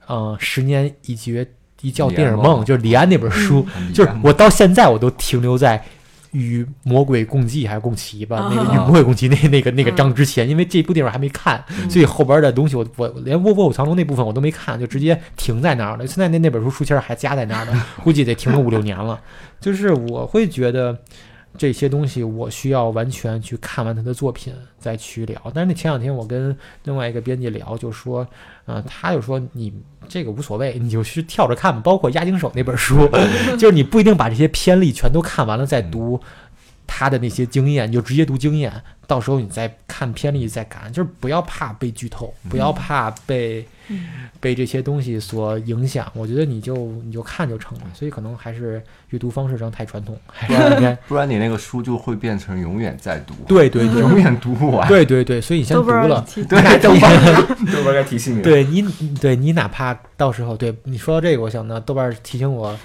[0.08, 1.46] 嗯、十年一觉
[1.82, 5.84] 一觉电影梦，就是李安那本书，就是我到现在我都停留在
[6.32, 16.06] 与魔鬼共济还是共骑吧，那个啊与魔鬼共骑那那个那个章之前，因为这部电影还没看，所以后边的东西我我连卧卧虎藏龙那部分我都没看，就直接停在那儿了。
[16.06, 19.20] 现在那那本书书签儿还夹在那儿呢，估计得停个五六年了。
[19.60, 20.96] 就是我会觉得
[21.58, 25.42] 这些东西我需要完全去看完他的作品再去聊。
[25.54, 28.26] 但是那前两天我跟另外一个编辑聊，就说，
[28.66, 29.74] 嗯、他就说你
[30.08, 31.82] 这个无所谓，你就去跳着看吧。
[31.84, 33.10] 包括押井守那本书，
[33.58, 36.22] 就是你不一定把这些偏例全都看完了再读
[36.86, 38.72] 他的那些经验，你就直接读经验，
[39.08, 43.66] 到时候你再看偏例再看，就是不要怕被剧透，不要怕被、
[44.42, 46.12] 被这些东西所影响。
[46.14, 47.86] 我觉得你就你就看就成了。
[47.94, 54.86] 所以可能还是阅读方式上太传统，还是应该不然你那个书就会变成永远在读，对对对 永远读不完。
[54.90, 56.26] 对对对，所以你先读了。
[56.36, 58.42] 对，豆瓣 豆瓣该提醒你。
[58.42, 58.82] 对你，
[59.22, 62.78] 对你哪怕到时候对你说到这个，我想呢，豆瓣儿提醒我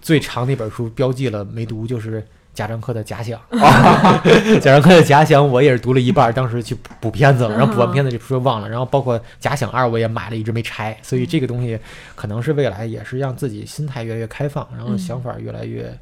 [0.00, 2.24] 最长那本书标记了没读，就是
[2.58, 3.40] 贾樟柯的《假想》。
[4.58, 11.78] 贾樟柯的《假想》我也是读了一半儿，当时去补补片子了，然后补完片子就说忘了，然后包括《假想二》我也买了，一直没拆，所以这个东西
[12.16, 15.96] 可能是未来也是让自己心态越来越开放，然后想法越来越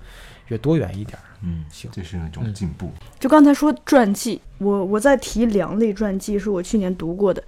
[0.48, 1.20] 越多元一点儿。
[1.42, 2.90] 嗯，行这是一种进步。
[3.20, 7.44] 就刚才说传记，我我在提两类传记是我去年读过的，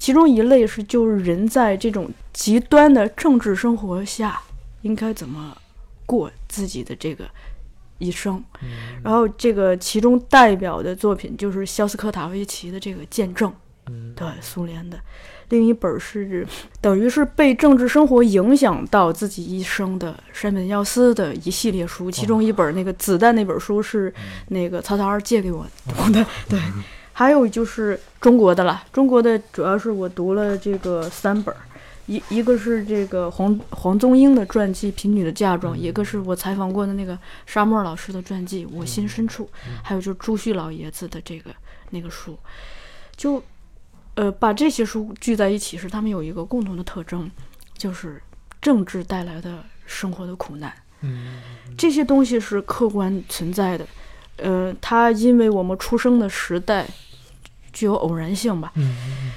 [0.00, 4.40] 其中一类是就是人在这种极端的政治生活下
[4.82, 5.56] 应该怎么
[6.04, 7.24] 过自己的这个
[7.98, 8.42] 一生，
[9.02, 13.50] 然后这个其中代表的作品就是肖斯科塔维奇的这个《见证》，
[13.88, 14.12] 嗯。
[14.16, 14.98] 对，苏联的。
[15.50, 16.46] 另一本是
[16.80, 24.12] 等于是被政治生活影响到自己一生的山本耀司的一系列书，其中一本那个子弹那本书是
[24.48, 26.60] 那个曹操二借给我读的， 对。
[27.12, 31.58] 还有就是中国的了，中国的主要是我读了这个三本儿，
[32.08, 39.44] 一一个是这个黄黄宗英的传记《贫女的嫁妆》，一个是我采访过的那个沙漠老师的传记《我心深处》，
[39.84, 41.50] 还有就是朱旭老爷子的这个
[41.90, 42.36] 那个书，
[43.14, 43.40] 就
[44.14, 47.30] 呃把这些书聚在一起时，他们有一个共同的特征，
[47.76, 48.20] 就是
[48.60, 50.72] 政治带来的生活的苦难。
[51.02, 51.40] 嗯。
[51.76, 53.86] 这些东西是客观存在的，
[54.38, 56.88] 呃，它因为我们出生的时代
[57.72, 59.32] 具有偶然性吧，嗯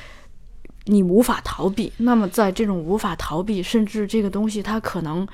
[0.85, 1.91] 你无法逃避。
[1.97, 5.27] 那么在这种无法逃避，甚至这个东西它可能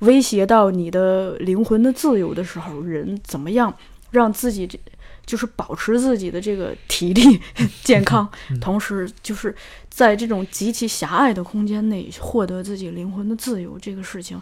[0.00, 3.74] 威胁到你的灵魂的自由的时候，人怎么样
[4.10, 4.78] 让自己这
[5.26, 7.40] 就是保持自己的这个体力
[7.84, 8.28] 健康，
[8.60, 9.54] 同时就是
[9.88, 14.40] 在这种极其狭隘的空间内获得自己灵魂的自由，这个事情。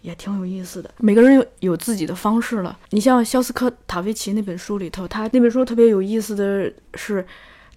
[0.00, 2.76] 也挺有意思的，每个人有有自己的方式了。
[2.90, 7.24] 你像肖斯科塔维奇那本书里头，他那本书特别有意思的是，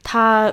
[0.02, 0.52] 他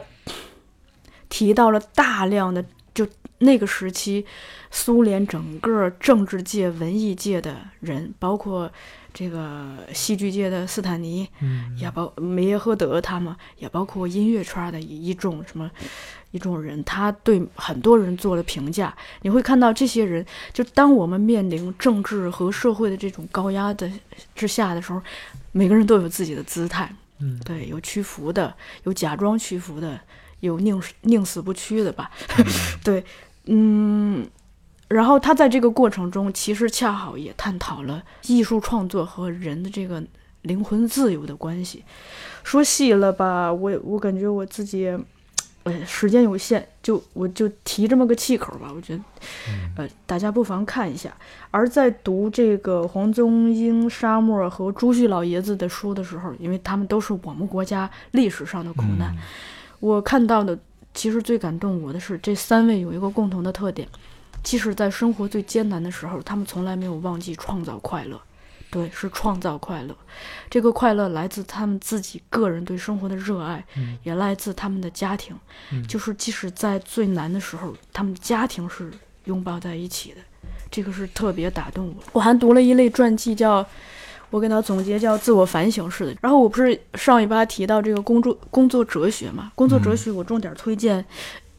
[1.33, 2.63] 提到了大量的
[2.93, 3.09] 就
[3.39, 4.27] 那个时期
[4.71, 8.71] 苏联整个政治界、文艺界的人，包括
[9.15, 15.71] 这个戏剧界的斯坦尼，嗯也包梅耶赫德他们，也包括音乐圈的一一众什么
[16.33, 18.95] 一众人，他对很多人做了评价。
[19.23, 23.91] 你会看到这些人，就当我们面临政治和社会的这种高压的
[24.35, 25.01] 之下的时候，
[25.53, 28.55] 每个人都有自己的姿态，嗯对，有屈服的，
[28.85, 29.99] 有假装屈服的，
[30.43, 32.11] 有宁宁死不屈的吧，
[32.85, 33.05] 对，
[33.47, 34.29] 嗯。
[34.89, 40.05] 然后他在这个过程中，其实恰好也探讨了艺术创作和人的这个
[40.43, 41.83] 灵魂自由的关系。
[42.45, 44.95] 说细了吧，我我感觉我自己，
[45.63, 48.71] 呃，时间有限，就我就提这么个气口吧。
[48.77, 49.03] 我觉得，
[49.79, 51.11] 呃，大家不妨看一下。
[51.51, 59.17] 而在读这个黄宗英、沙漠和朱旭老爷子的书的时候，因为他们都是我们国家历史上的苦难，
[59.83, 60.57] 我看到的
[60.95, 63.89] 其实最感动我的是这三位有一个共同的特点。
[64.45, 68.21] 即使在生活最艰难的时候，他们从来没有忘记创造快乐。
[68.71, 69.97] 对，是创造快乐。
[70.49, 75.37] 这个快乐来自他们自己个人对生活的热爱，嗯也来自他们的家庭。
[75.73, 78.91] 嗯就是即使在最难的时候，他们家庭是
[79.25, 80.19] 拥抱在一起的。
[80.71, 82.03] 这个是特别打动我。
[82.13, 83.67] 我还读了一类传记，叫
[84.33, 86.17] 我给他总结叫自我反省式的。
[86.21, 89.53] 然后我不是上一趴提到这个工作工作哲学嘛？
[89.55, 91.05] 工作哲学我重点推荐。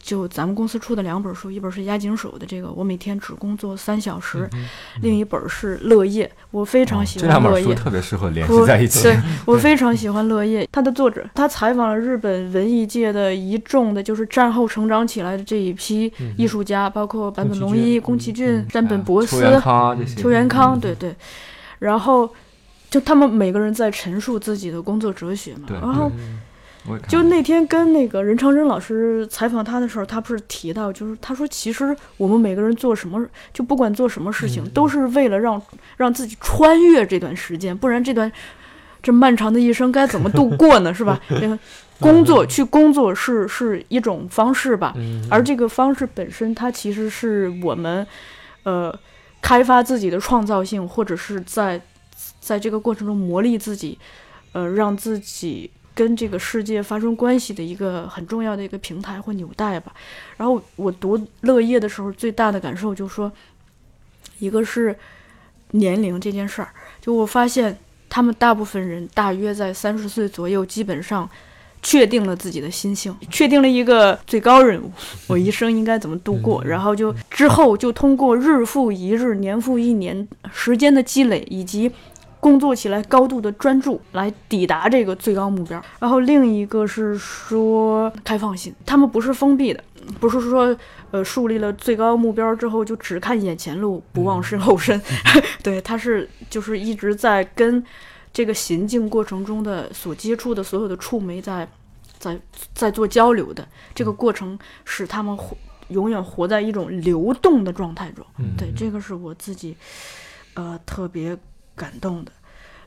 [0.05, 4.49] 就咱们公司出的两本书，一本是押井守的这个《我每天只工作三小时》，
[5.01, 6.25] 另一本是《乐业》。
[6.51, 9.03] 我非常喜哦这两欢乐业，本书特别适合联系在一起。
[9.07, 19.41] 对我非常喜欢乐业，它的作者，他采访了日本文艺界的一众的，就是战后成长起来的这一批艺术家，包括坂本龙一、宫崎骏、山本博司、
[20.17, 21.15] 秋元康，对对，
[21.79, 22.29] 然后
[22.93, 26.11] 就他们每个人在陈述自己的工作哲学嘛，然后
[27.07, 35.59] 就那天跟那个任长征老师采访他的时候，他不是提到，就是他说，其实我们每个人做什么，就不管做什么事情，嗯都是为了让
[35.97, 38.31] 让自己穿越这段时间，不然这段
[39.01, 40.93] 这漫长的一生该怎么度过呢？
[40.93, 41.19] 是吧？
[41.99, 48.05] 工作去工作是是一种方式吧，嗯，而这个方式本身，它其实是我们
[48.63, 48.93] 呃
[49.41, 51.81] 开发自己的创造性，或者是在
[52.43, 53.97] 在这个过程中磨砺自己，
[54.51, 59.93] 呃，让自己跟这个世界发生关系的一个很重要的一个平台或纽带吧。
[60.35, 63.31] 然后我读《乐业》的时候，最大的感受就是说，
[64.39, 64.95] 一个是
[65.71, 66.69] 年龄这件事儿，
[66.99, 67.77] 就我发现
[68.09, 71.29] 他们大部分人大约在三十岁左右，基本上。
[71.85, 74.89] 确定了自己的心性，确定了一个最高任务，
[75.27, 81.91] 我一生应该怎么度过，嗯然后就之后就通过日复一日、年复一年时间的积累，以及
[82.43, 85.81] 工作起来高度的专注，来抵达这个最高目标。
[85.97, 89.81] 然后另一个是说开放性，他们不是封闭的，
[90.19, 90.75] 不是说
[91.11, 95.01] 呃树立了最高目标之后就只看眼前路，不忘身后身。
[95.63, 97.81] 对，他是就是一直在跟
[98.33, 101.65] 这个行进过程中的所接触的所有的触媒在
[102.19, 102.37] 在
[102.73, 103.65] 在做交流的
[103.95, 105.55] 这个过程，使他们活
[105.87, 108.25] 永远活在一种流动的状态中。
[108.37, 109.77] 嗯对，这个是我自己
[110.55, 111.37] 呃特别
[111.75, 112.31] 感动的。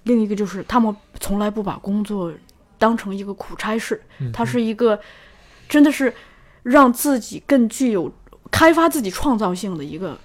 [0.04, 2.32] 另一个就是他们从来不把工作
[2.78, 4.98] 当成一个苦差事，嗯它是一个
[5.68, 6.12] 真的是
[6.62, 8.12] 让自己更具有
[8.50, 10.18] 开发自己创造性的一个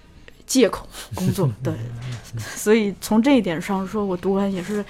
[0.46, 1.50] 借口工作。
[1.64, 1.74] 对，
[2.38, 4.86] 所以从这一点上说，我读完也是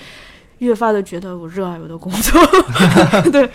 [0.57, 2.41] 越发的觉得我热爱我的工作。
[3.31, 3.49] 对。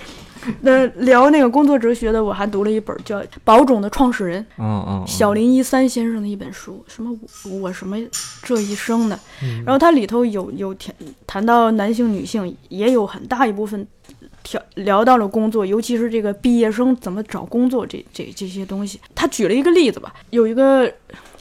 [0.62, 7.10] 那聊那个工作哲学的，我还读了一本叫《宝冢的创始人》嗯嗯，嗯小林一三先生的一本书，什么
[7.44, 7.96] 我我什么
[8.42, 10.94] 这一生的，嗯然后它里头有有谈
[11.26, 13.86] 谈到男性女性，也有很大一部分
[14.42, 19.00] 调聊到了工作，尤其是这个毕业生怎么找工作这这这些东西。
[19.14, 20.92] 他举了一个例子吧，有一个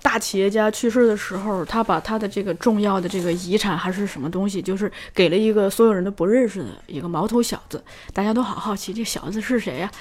[0.06, 7.84] 大企业家去世的时候，他把他的这个重要的这个遗产还是什么东西，就是给了一个所有人都不认识的一个毛头小子，
[8.14, 9.92] 大家都好好奇这小子是谁呀、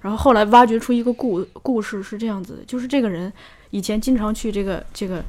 [0.00, 3.30] 然后后来挖掘出一个故故事是这样子的，就是这个人
[3.68, 5.22] 以前经常去这个这个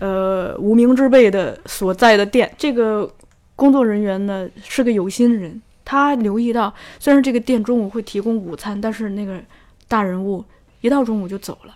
[0.00, 3.12] 呃无名之辈的所在的店，这个
[3.54, 9.38] 工作人员呢是个有心人，他留意到虽然这个店中午会提供午餐，但是那个
[9.86, 10.42] 大人物
[10.80, 11.75] 一到中午就走了。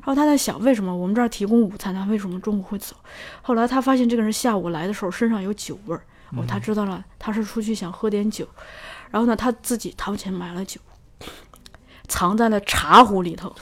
[0.00, 2.96] 然后他在想，为什么我们这儿提供午餐，他为什么中午会走？
[3.42, 6.02] 后来他发现这个人下午来的时候身上有酒味儿，
[6.36, 8.46] 哦，他知道了，他是出去想喝点酒。
[9.10, 10.80] 然后呢，他自己掏钱买了酒，
[12.08, 13.54] 藏在了茶壶里头。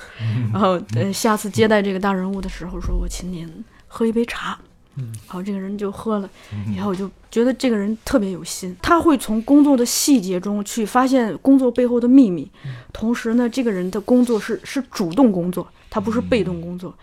[0.52, 4.58] 然后呃，下次接待这个大人物的时候，说我请您喝一杯茶。
[4.98, 6.30] 嗯，好，这个人就喝了，
[6.74, 12.50] 以后我就觉得这个人特别有心，他会从工作的细节中去发现工作背后的秘密，
[12.94, 16.94] 同时呢，这个人的工作是是主动工作，他不是被动工作。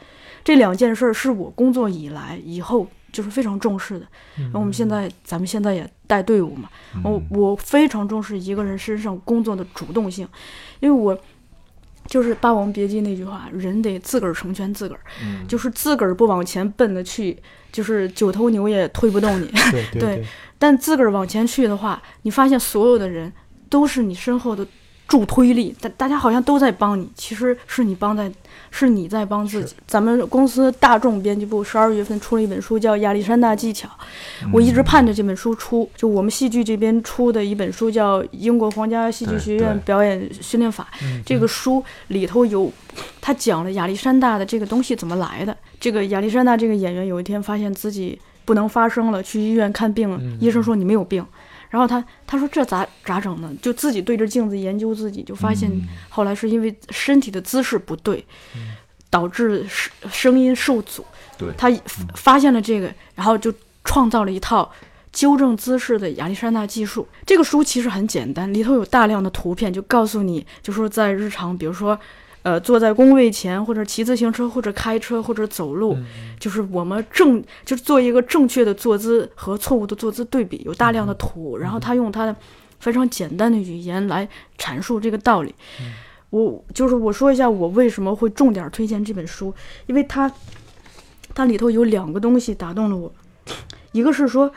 [0.43, 4.05] 这两件事儿是我工作以来以后就是非常重视的。
[4.35, 6.69] 然后我们现在咱们现在也带队伍嘛，
[7.03, 10.27] 我我非常重视一个人身上工作的主动性，
[10.79, 11.17] 因为我
[12.05, 17.41] 就是《霸王别姬》那句话，人得自个儿成全自个儿，嗯就是自个儿不往前奔的去，
[17.71, 19.47] 就是九头牛也推不动你。
[19.71, 20.25] 对对 对
[20.59, 23.31] 但自个儿往前去的话，你发现所有的人
[23.69, 24.67] 都是你身后的
[25.07, 28.31] 助推力，大大家好像都在帮你，其实是你帮在，
[28.75, 29.75] 是你在帮自己。
[29.85, 33.87] 咱们公司大众编辑部十二月份出了一本书，叫《亚历山大技巧》，
[34.51, 35.87] 我一直盼着这本书出。
[35.95, 40.87] 就我们戏剧这边出的一本书，叫《英国皇家戏剧学院表演训练法》。
[41.03, 42.71] 嗯这个书里头有，
[43.21, 45.55] 他讲了亚历山大的这个东西怎么来的。
[45.79, 51.23] 这个亚历山大这个演员有一天发现自己不能发声了，去医院看病医生说你没有病。
[51.73, 53.51] 然后他他说这咋咋整呢？
[53.59, 55.71] 就自己对着镜子研究自己，就发现
[56.07, 58.23] 后来是因为身体的姿势不对，
[59.09, 61.03] 导致声声音受阻。
[61.35, 61.71] 对他
[62.13, 63.51] 发现了这个，然后就
[63.83, 64.71] 创造了一套
[65.11, 67.07] 纠正姿势的亚历山大技术。
[67.25, 71.99] 这个书其实很简单，里头有大量的图片，就告诉你，就说在日常，比如说。
[72.43, 75.97] 呃，坐在工位前，或者骑自行车，或者开车，或者走路，
[76.37, 82.35] 就是我们正就是做一个正确的坐姿和错误的坐姿对比，有大量的图，然后他用他的
[82.79, 85.55] 非常简单的语言来阐述这个道理。
[86.31, 89.53] 我就是我说一下我为什么会重点推荐这本书，
[89.85, 90.29] 因为它
[91.33, 93.09] 它里头有两个东西打动了我，
[93.93, 94.51] 一个是说，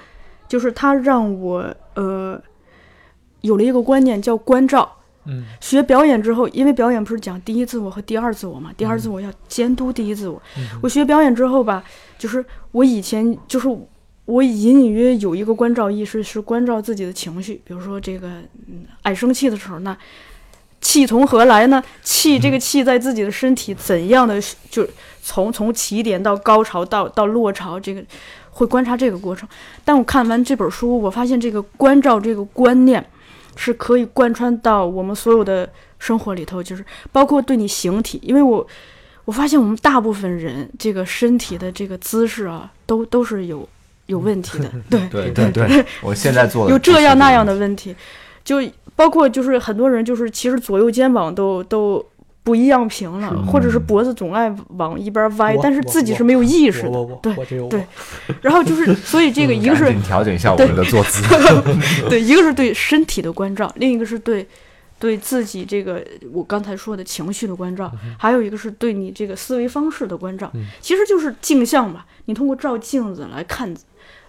[0.49, 2.43] 就是它让我呃
[3.43, 4.93] 有了一个观念叫关照。
[5.27, 10.41] 嗯学表演之后，因为表演不是讲第一自我和第二自我嘛，第二自我要监督第一自我。
[10.57, 11.83] 嗯我学表演之后吧，
[12.19, 13.69] 就是我以前就是
[14.25, 18.29] 我隐隐约有一个关照意识，是关照自己的情绪，比如说这个，
[18.69, 19.97] 嗯，爱生气的时候，那
[20.81, 21.83] 气从何来呢？
[22.03, 24.41] 气这个气在自己的身体怎样的，
[24.71, 24.87] 就
[25.23, 28.05] 从从起点到高潮到到落潮，这个
[28.51, 29.49] 会观察这个过程。
[29.85, 33.05] 但我看完这本书，我发现这个关照这个观念
[33.57, 35.69] 是可以贯穿到我们所有的
[35.99, 38.65] 生活里头，就是包括对你形体，因为我
[39.25, 43.69] 我发现我们大部分人这个身体的这个姿势啊，都都是有
[44.07, 47.53] 有问题的， 对对对对，我现在做的有这样那样的。
[47.53, 47.97] 的问题，
[48.45, 48.63] 就
[48.95, 52.05] 包括就是很多人就是其实左右肩膀都都
[52.47, 57.35] 不一样平了，或者是脖子总爱往一边歪，但是自己是没有意识的对
[57.69, 57.85] 对
[58.41, 61.25] 然后就是所以这个一个是调整一下我们的坐姿。
[62.09, 64.47] 对，一个是对身体的关照，另一个是对
[65.01, 66.01] 对自己这个
[66.33, 72.05] 我刚才说的情绪的关照，还有一个是对你这个思维方式的关照，嗯其实就是镜像嘛。
[72.27, 73.75] 你通过照镜子来看，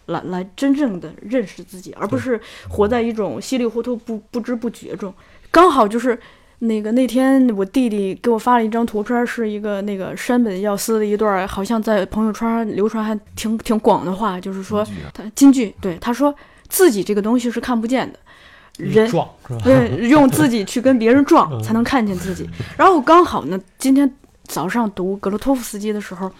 [0.07, 5.13] 来来真正的认识自己，而不是活在一种稀里糊涂不不知不觉中。
[5.51, 6.19] 刚好就是。
[6.59, 16.33] 那个那天我弟弟给我发了一张图片，是一个那个山本耀司的一段儿，好像在朋友圈上流传还挺挺广的话，就是说他京剧，对他说
[16.67, 18.19] 自己这个东西是看不见的，
[18.77, 19.07] 人
[20.09, 22.49] 用自己去跟别人撞嗯才能看见自己。
[22.75, 24.11] 然后我刚好呢，今天
[24.45, 26.31] 早上读格罗托夫斯基的时候，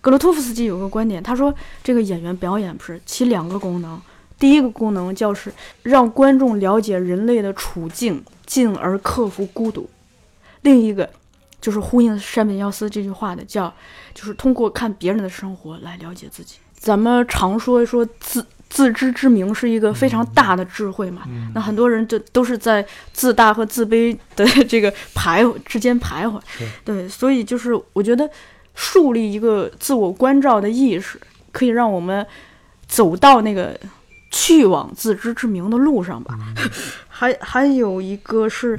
[0.00, 1.52] 格罗托夫斯基有个观点，他说
[1.82, 4.00] 这个演员表演不是起两个功能，
[4.38, 5.52] 第一个功能就是
[5.82, 9.82] 让观众了解人类的处境，进而克服孤独；
[10.62, 11.10] 另一个
[11.60, 13.72] 就是呼应山本耀司这句话的，叫
[14.14, 16.56] 就是通过看别人的生活来了解自己。
[16.78, 21.22] 咱们常说说自自知之明是一个非常大的智慧嘛，
[21.54, 26.40] 那很多人就都是在自大和自卑的 这个徘徊之间徘徊，
[26.84, 28.28] 对，所以就是我觉得
[28.74, 31.18] 树立一个自我关照的意识，
[31.50, 32.24] 可以让我们
[32.86, 33.78] 走到那个
[34.36, 36.38] 去往自知之明的路上吧。
[37.08, 38.78] 还还有一个是，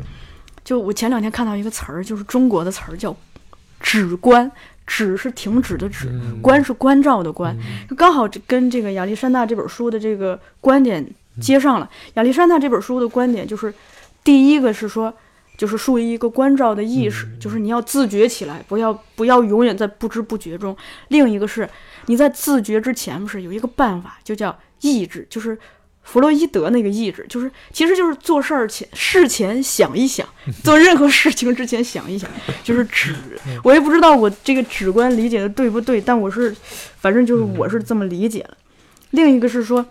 [0.63, 3.15] 就我前两天看到一个词儿，就是中国的词儿叫
[3.81, 4.51] “止观”，
[4.85, 7.57] 止是停止的止，嗯观是关照的观。
[7.97, 11.03] 刚好这跟这个亚历山大这本书的这个观点
[11.41, 11.89] 接上了。
[12.13, 13.73] 亚历山大这本书的观点就是，
[14.23, 15.11] 第一个是说，
[15.57, 20.77] 就是树立一个关照的意识，就是你要自觉起来，不要不要永远在不知不觉中。
[21.07, 21.67] 另一个是
[22.05, 25.57] 你在自觉之前，不是有一个办法，就叫意志，就是。
[26.09, 30.25] 弗洛伊德那个意志，就是其实就是做事儿前事前想一想，
[30.63, 32.29] 做任何事情之前想一想，
[32.63, 33.13] 就是指。
[33.61, 36.55] 我也不知道我这个止观理解的对不对，但我是，
[37.01, 38.55] 反正就是我是这么理解的。
[39.11, 39.85] 另一个是说，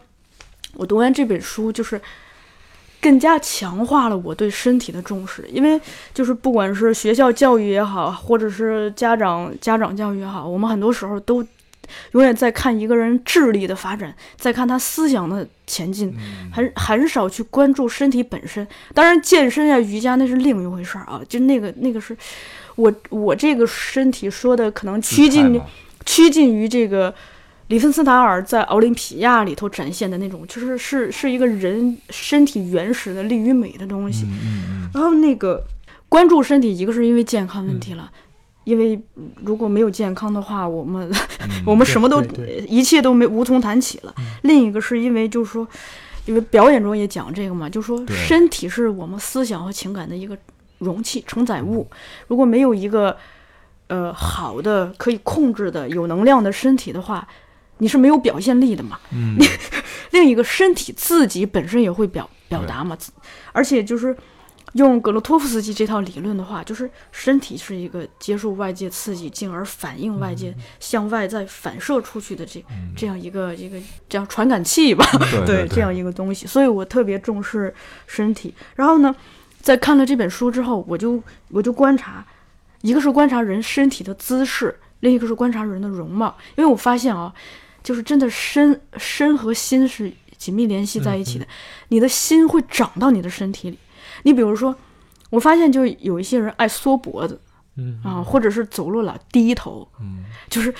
[0.73, 2.01] 我读完这本书，就是
[2.99, 5.79] 更加强化了我对身体的重视，因为
[6.15, 11.47] 就是不管是学校教育也好，或者是家长家长教育也好，我们很多时候都
[12.13, 16.15] 永远在看一个人智力的发展，在看他思想的前进，
[16.53, 18.67] 很很少去关注身体本身。
[18.95, 22.17] 当然，健身呀、瑜伽那是另一回事儿啊，就那个那个是
[22.77, 25.61] 我我这个身体说的可能趋近于
[26.05, 27.15] 趋近于这个
[27.69, 34.25] 里芬斯塔尔在奥林匹亚里头展现的那种，就是是是一个人身体原始的力与美的东西。
[34.25, 35.63] 嗯然后那个
[36.09, 38.11] 关注身体，一个是因为健康问题了。
[38.67, 39.01] 因为
[39.45, 41.09] 如果没有健康的话，我们、
[41.41, 42.21] 嗯 我们什么都
[42.67, 44.13] 一切都没无从谈起了。
[44.43, 45.67] 另一个是因为就是说，
[46.25, 50.37] 因为表演中也讲这个嘛，就是说身体是我们思想和情感的一个
[50.79, 51.89] 容器、承载物。
[52.27, 53.17] 如果没有一个
[53.87, 57.27] 呃好的可以控制的有能量的身体的话，
[57.79, 58.99] 你是没有表现力的嘛。
[59.13, 59.37] 嗯
[60.11, 62.99] 另一个身体自己本身也会表表达嘛，
[63.53, 64.17] 而且就是
[64.77, 72.65] 用格罗托夫斯基这套理论的话，就是身体是一个接受外界刺激，进而反映外界、向外再反射出去的这
[72.97, 73.79] 这样一个一个
[74.09, 75.05] 这样传感器吧，
[75.47, 77.75] 对 对这样一个东西，所以我特别重视
[78.07, 78.55] 身体。
[78.75, 79.15] 然后呢，
[79.61, 82.25] 在看了这本书之后，我就我就观察，
[82.83, 87.33] 一个是观察人身体的姿势，另一个是观察人的容貌，因为我发现啊，
[87.83, 91.47] 就是真的身身和心是紧密联系在一起的，
[91.89, 93.79] 你的心会长到你的身体里。
[94.27, 94.75] 你比如说，
[95.31, 97.41] 我发现就有一些人爱缩脖子
[97.77, 100.75] 嗯啊，或者是走路老低头，嗯就是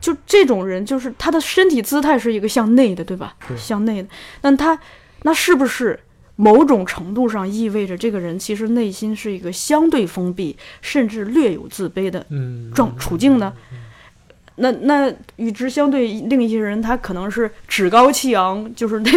[0.00, 3.34] 就这种人，就是他的身体姿态是一个向内的，对吧？
[3.48, 4.08] 对向内的，
[4.42, 4.78] 那他
[5.22, 5.98] 那是不是
[6.36, 13.52] 某种程度上意味着这个人其实内心是一个相对封闭，甚至略有自卑的嗯状处境呢？
[14.56, 19.10] 那那与之相对，另一些人他可能是趾高气昂，就是那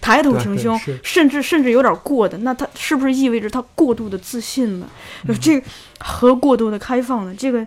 [0.00, 2.36] 抬头挺胸，甚至甚至有点过的。
[2.38, 4.86] 那他是不是意味着他过度的自信呢？
[5.26, 5.66] 嗯这个
[6.00, 7.34] 和过度的开放呢？
[7.34, 7.66] 这个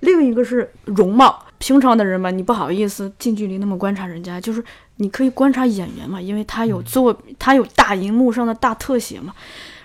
[0.00, 4.62] 另一个是容貌，平常的人吧，你不好意思近距离那么观察人家，就是
[4.96, 9.34] 你可以观察演员嘛，因为他有做，他有大荧幕上的大特写嘛。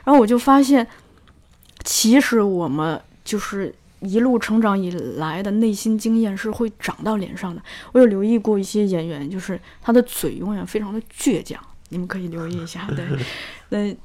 [0.03, 0.85] 然后我就发现，
[1.83, 7.61] 其实我们就是一路成长以来的内心经验是会长到脸上的。
[7.91, 13.05] 我有留意过一些演员，就是他的嘴永远非常的倔强，你们可以留意一下， 对，
[13.69, 13.95] 那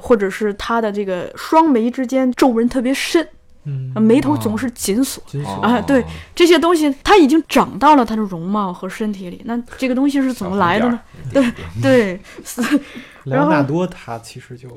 [0.00, 3.26] 或者是他的这个双眉之间皱纹特别深，
[3.64, 5.22] 嗯，眉头总是紧锁。
[5.62, 6.04] 啊对
[6.34, 11.00] 这些东西它已经长到了他的容貌和身体里，那这个东西是怎么来的呢？
[11.32, 12.62] 对 对，是
[13.24, 14.68] 莱昂纳多他其实就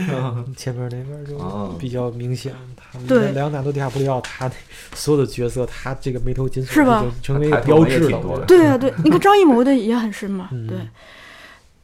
[0.56, 4.54] 前面那边就哦比较明显，他对莱昂纳多·迪卡普里奥他那
[4.94, 8.44] 所有的角色，他这个眉头紧锁是吧已经成为一个标志了。
[8.46, 10.78] 对啊对，你看张艺谋的也很深嘛，嗯对，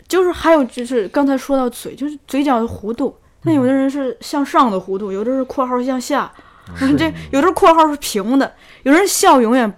[0.09, 6.31] 就是还有就是刚才说到嘴，就是嘴角的弧度，那有的人是向上的弧度，有的是括号向下，
[6.99, 8.53] 这有的括号是平的，
[8.83, 9.73] 有的人笑永远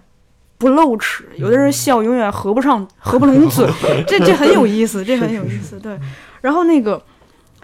[0.59, 3.66] 不露齿，有的人笑永远合不上合不拢嘴，
[4.07, 5.78] 这这很有意思，这很有意思。
[5.81, 5.99] 对，
[6.41, 7.03] 然后那个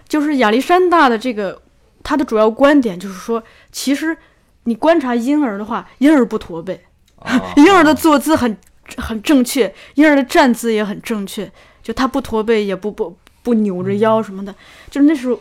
[0.07, 1.61] 就是亚历山大的这个
[2.03, 4.15] 他的主要观点就是说，其实
[4.63, 6.85] 你观察婴儿的话，婴儿不驼背，
[7.17, 8.57] 啊婴儿的坐姿很
[8.97, 11.51] 很正确，婴儿的站姿也很正确，
[11.83, 14.53] 就他不驼背，也不不不扭着腰什么的，
[14.89, 15.37] 就是那是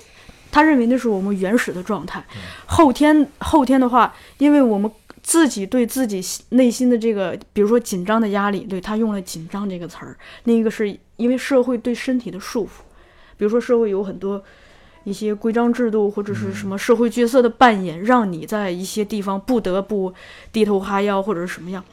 [0.56, 2.24] 他认为那是我们原始的状态。
[2.64, 4.90] 后天后天的话，因为我们
[5.22, 12.80] 自己对自己内心的这个，比如说紧张的压力，对他用了“紧张”这个词儿，另一个是因为社会对身体的束缚，
[13.36, 14.42] 比如说社会有很多。
[15.04, 20.12] 一些规章制度或者是什么社会角色的扮演，让你在一些地方不得不
[20.50, 21.84] 低头哈腰或者是什么样，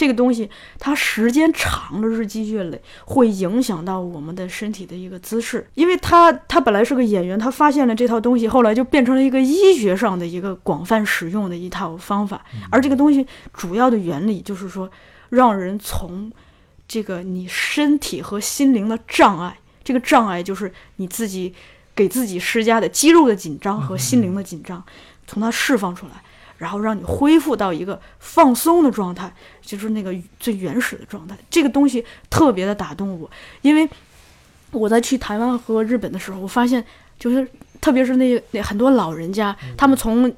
[0.00, 0.48] 这个东西
[0.78, 5.68] 它时间长了，日积月累，会影响到我们的身体的一个姿势。
[5.74, 12.42] 因为他他本来是个演员，他发现了这套东西，后来就变成了一个医学上的一个广泛使用的一套方法。
[12.70, 14.90] 而这个东西主要的原理就是说，
[15.28, 16.32] 让人从
[16.88, 21.52] 这个你身体和心灵的障碍，这个障碍就是你自己
[21.94, 24.82] 给自己施加的肌肉的紧张和心灵的紧张，
[25.26, 26.24] 从它释放出来。
[26.60, 29.32] 然后让你恢复到一个放松的状态，
[29.62, 31.34] 就是那个最原始的状态。
[31.48, 33.28] 这个东西特别的打动我，
[33.62, 33.88] 因为
[34.70, 36.84] 我在去台湾和日本的时候，我发现
[37.18, 37.48] 就是
[37.80, 40.30] 特别是那那很多老人家，他们从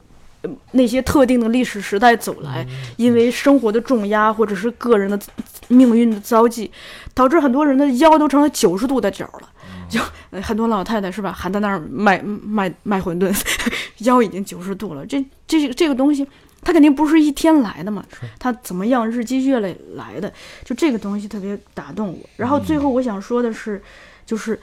[0.43, 2.65] 呃那些特定的历史时代走来，
[2.97, 5.19] 因为生活的重压或者是个人的
[5.67, 6.71] 命运的遭际，
[7.13, 9.49] 导致很多人的腰都成了九十度的角了。
[9.93, 10.01] 就
[10.31, 13.31] 呃很多老太太是吧，还在那儿卖卖卖馄饨，
[14.07, 15.05] 腰已经九十度了。
[15.05, 16.27] 这这这个东西，
[16.63, 18.03] 它肯定不是一天来的嘛，
[18.39, 20.33] 它怎么样日积月累来的？
[20.65, 22.31] 就这个东西特别打动我。
[22.37, 23.83] 然后最后我想说的是，
[24.25, 24.59] 就是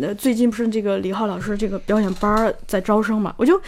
[0.00, 3.60] 呃最近不是这个李浩老师这个表演班儿在招生嘛，我就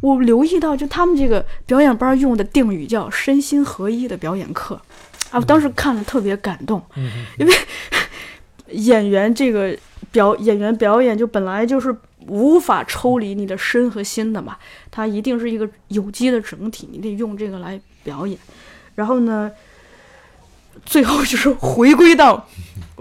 [0.00, 4.74] 我留意到，就他们这个表演班儿用的定语叫“身心合一”的表演课，
[5.30, 7.52] 啊，我当时看了特别感动，嗯因为
[8.72, 9.76] 演员这个
[10.14, 11.94] 表演员表演就本来就是
[12.28, 14.56] 无法抽离你的身和心的嘛，
[14.92, 18.38] 它一定是一个有机的整体，你得用这个来表演。
[18.94, 19.50] 然后呢，
[20.86, 22.46] 最后就是回归到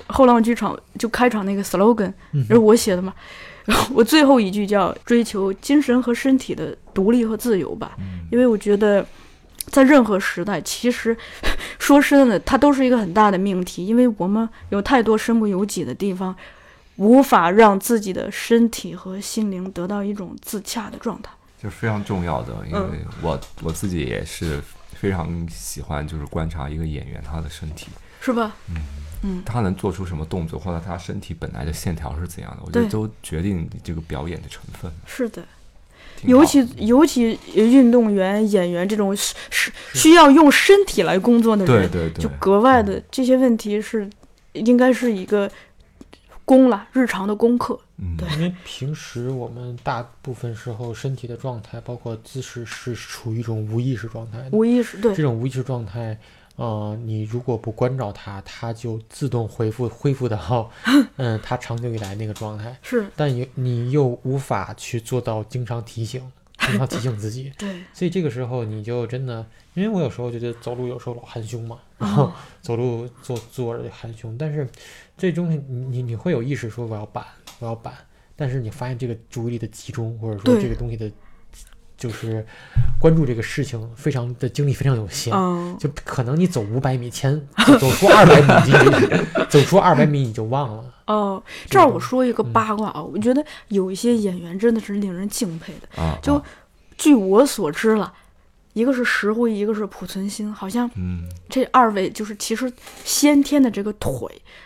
[0.07, 2.11] 后浪剧场就开场那个 slogan，
[2.47, 3.13] 是我写的嘛。
[3.65, 7.95] 然后我最后一句叫追求精神和身体的独立和自由吧，
[8.31, 9.05] 因为我觉得
[9.67, 11.15] 在任何时代，其实
[11.77, 16.35] 说真的，它都是一个很大的命题，因为我们有太多身不由己的地方，
[16.97, 21.31] 无法让自己的身体和心灵得到一种自洽的状态。
[21.61, 22.91] 就是非常重要的，因嗯。
[22.91, 24.61] 为我我自己也是
[24.93, 27.87] 非常喜欢，就是观察一个演员他的身体，
[28.19, 28.55] 是吧？
[28.69, 28.75] 嗯。
[29.23, 29.43] 嗯。
[29.45, 34.91] 他能做出什么动作，或者他身体本来的线条是怎样的，我觉得都决定你这个表演的成分。
[35.05, 35.41] 是的，
[36.23, 42.23] 尤其尤其运动员、演员这种是是需要用身体来工作的人，对对对。
[42.23, 44.09] 就，格外的这些问题是
[44.51, 45.49] 应该是一个
[46.45, 47.79] 功了，日常的功课。
[47.97, 54.49] 嗯，对因为平时我们大部分时候身体的状态，包括姿势，是处于一种无意识状态。
[54.51, 56.17] 无意识对这种无意识状态，
[56.55, 60.69] 呃，你如果不关照它，它就自动恢复恢复到，
[61.17, 62.77] 嗯，它长久以来那个状态。
[62.81, 66.21] 是，但你你又无法去做到经常提醒，
[66.59, 69.45] 经常提醒自己， 对，所以这个时候你就真的，
[69.75, 74.67] 因为我有时候觉得走路有时候老含胸嘛，然后哦走路坐坐着就含胸，但是
[75.17, 77.25] 这东西你你你会有意识说我要板
[77.59, 77.93] 我要板，
[78.35, 81.11] 但是你发现这个注意力的集中或者说这个东西的，
[81.97, 82.45] 就是
[82.99, 85.33] 关注这个事情非常的精力非常有限。
[85.33, 90.93] 嗯，就可能你走五百米前走走出二百米，你就 走出二百米你就忘了。
[91.07, 96.01] 哦，这儿我说一个嗯八卦啊，我觉得有一些演员真的是令人敬佩的。
[96.01, 96.43] 啊，就啊
[96.97, 98.13] 据我所知了，
[98.73, 102.71] 一个是石灰，一个是濮存昕，好像嗯，这二位就是其实
[103.03, 104.17] 先天的这个腿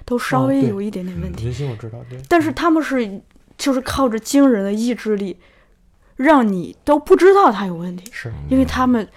[0.06, 3.22] 都稍微有一点点问题，明星我知道，对，但是他们是
[3.58, 5.38] 就是靠着惊人的意志力，
[6.16, 9.08] 让你都不知道他有问题，是因为他们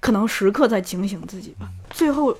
[0.00, 1.68] 可能时刻在警醒自己吧。
[1.90, 2.36] 最后，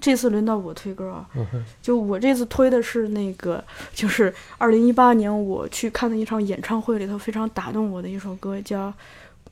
[0.00, 1.46] 这次轮到我推歌啊，嗯，
[1.80, 3.62] 就我这次推的是那个，
[3.94, 8.92] 就是二零一八年我去看的一场演唱会里头非常打动我的一首歌，叫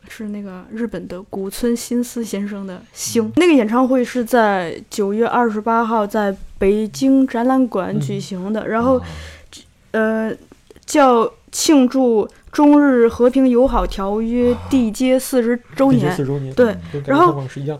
[0.08, 3.24] 是那个日本的古村新司先生的《星》。
[3.36, 9.00] 那个演唱会是在九月二十八号在北京展览馆举行的，然后
[9.92, 10.32] 呃
[10.84, 16.14] 叫庆祝中日和平友好条约缔结四十周年。
[16.16, 17.78] 四周年，对跟然后是一样，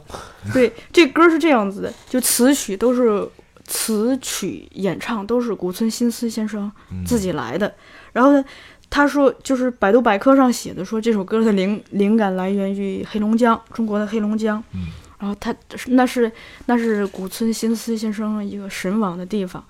[0.53, 3.27] 对，这歌是这样子的，就词曲都是
[3.67, 7.73] 词曲演唱都是古村新司先生嗯自己来的。
[8.13, 8.45] 然后呢，
[8.91, 14.62] 他说就是百度百科上写的说这首歌的灵灵感来源于黑龙江，中国的黑龙江。
[14.75, 14.89] 嗯
[15.21, 15.55] 然后他
[15.89, 16.33] 那是
[16.65, 19.62] 那是古村新司先生一个神往的地方。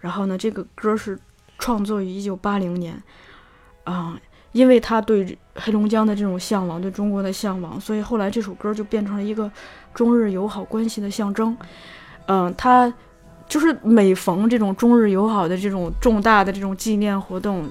[0.00, 1.16] 然后呢，这个歌是
[1.60, 3.00] 创作于一九八零年，
[3.84, 4.18] 啊、
[4.50, 9.48] 因为他对黑龙江的这种向往，对中国的向往，所以后来这首歌就变成了一个
[9.94, 11.56] 中日友好关系的象征。
[12.26, 12.92] 嗯、他
[13.48, 17.70] 就是每逢这种中日友好的这种重大的这种纪念活动，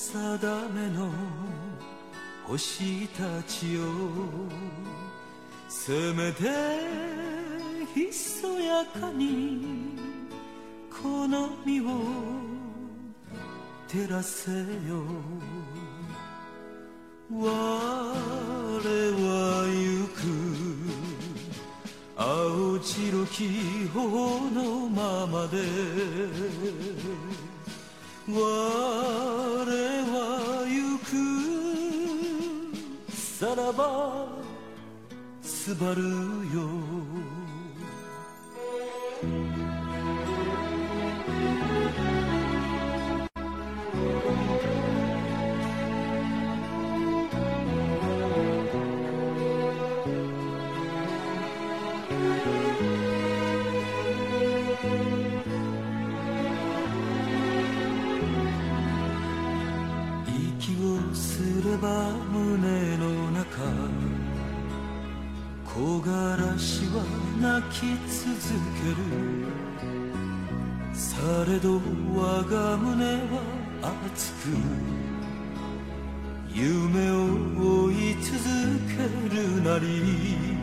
[0.00, 0.12] 定
[0.70, 1.10] めの
[2.46, 3.82] 星たちよ
[5.68, 6.48] せめて
[7.94, 9.98] ひそやかに
[10.90, 11.84] この身を
[13.88, 15.04] 照らせよ。
[17.30, 18.14] 我は
[19.68, 20.20] 行く。
[22.16, 25.58] 青白き頬のままで。
[28.32, 29.64] 我
[30.04, 31.10] は行く。
[33.40, 34.28] さらば
[35.42, 36.10] すばるよ
[61.14, 63.46] すれば胸の中
[65.64, 67.04] 木枯らしは
[67.40, 68.24] 泣き続
[68.82, 68.96] ける。
[70.92, 71.16] さ
[71.46, 71.80] れど
[72.14, 73.42] 我が胸は
[74.04, 74.48] 熱く
[76.52, 77.14] 夢を
[77.86, 78.34] 追い続
[78.88, 80.60] けるなり。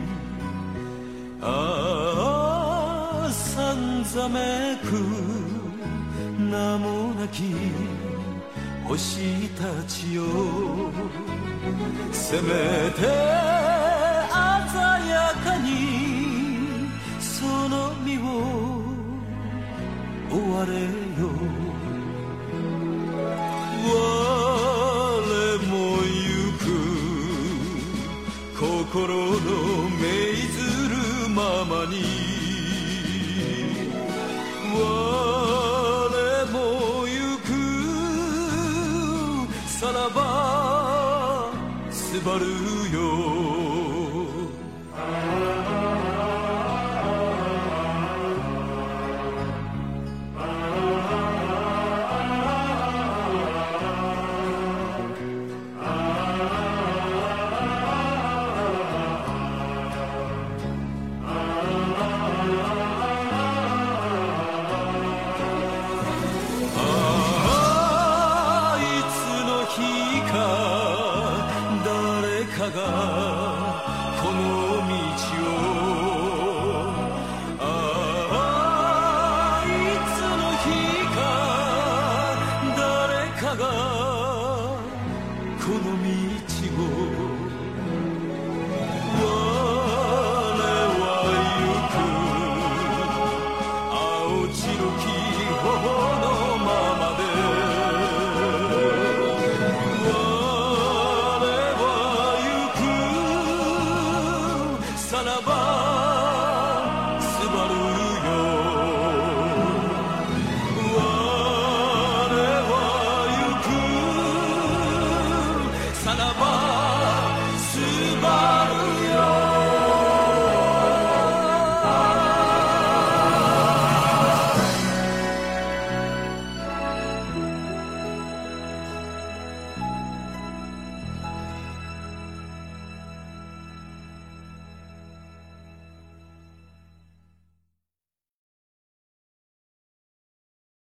[1.40, 4.92] ああさんざめく
[6.38, 7.42] 名もなき
[8.88, 10.22] 星たちよ。
[12.10, 13.06] せめて鮮
[15.08, 15.68] やかに
[17.20, 18.20] その身を
[20.30, 21.28] 追われよ。
[23.84, 23.90] 我
[25.68, 26.66] も行く。
[28.58, 29.27] 心
[42.28, 42.57] but who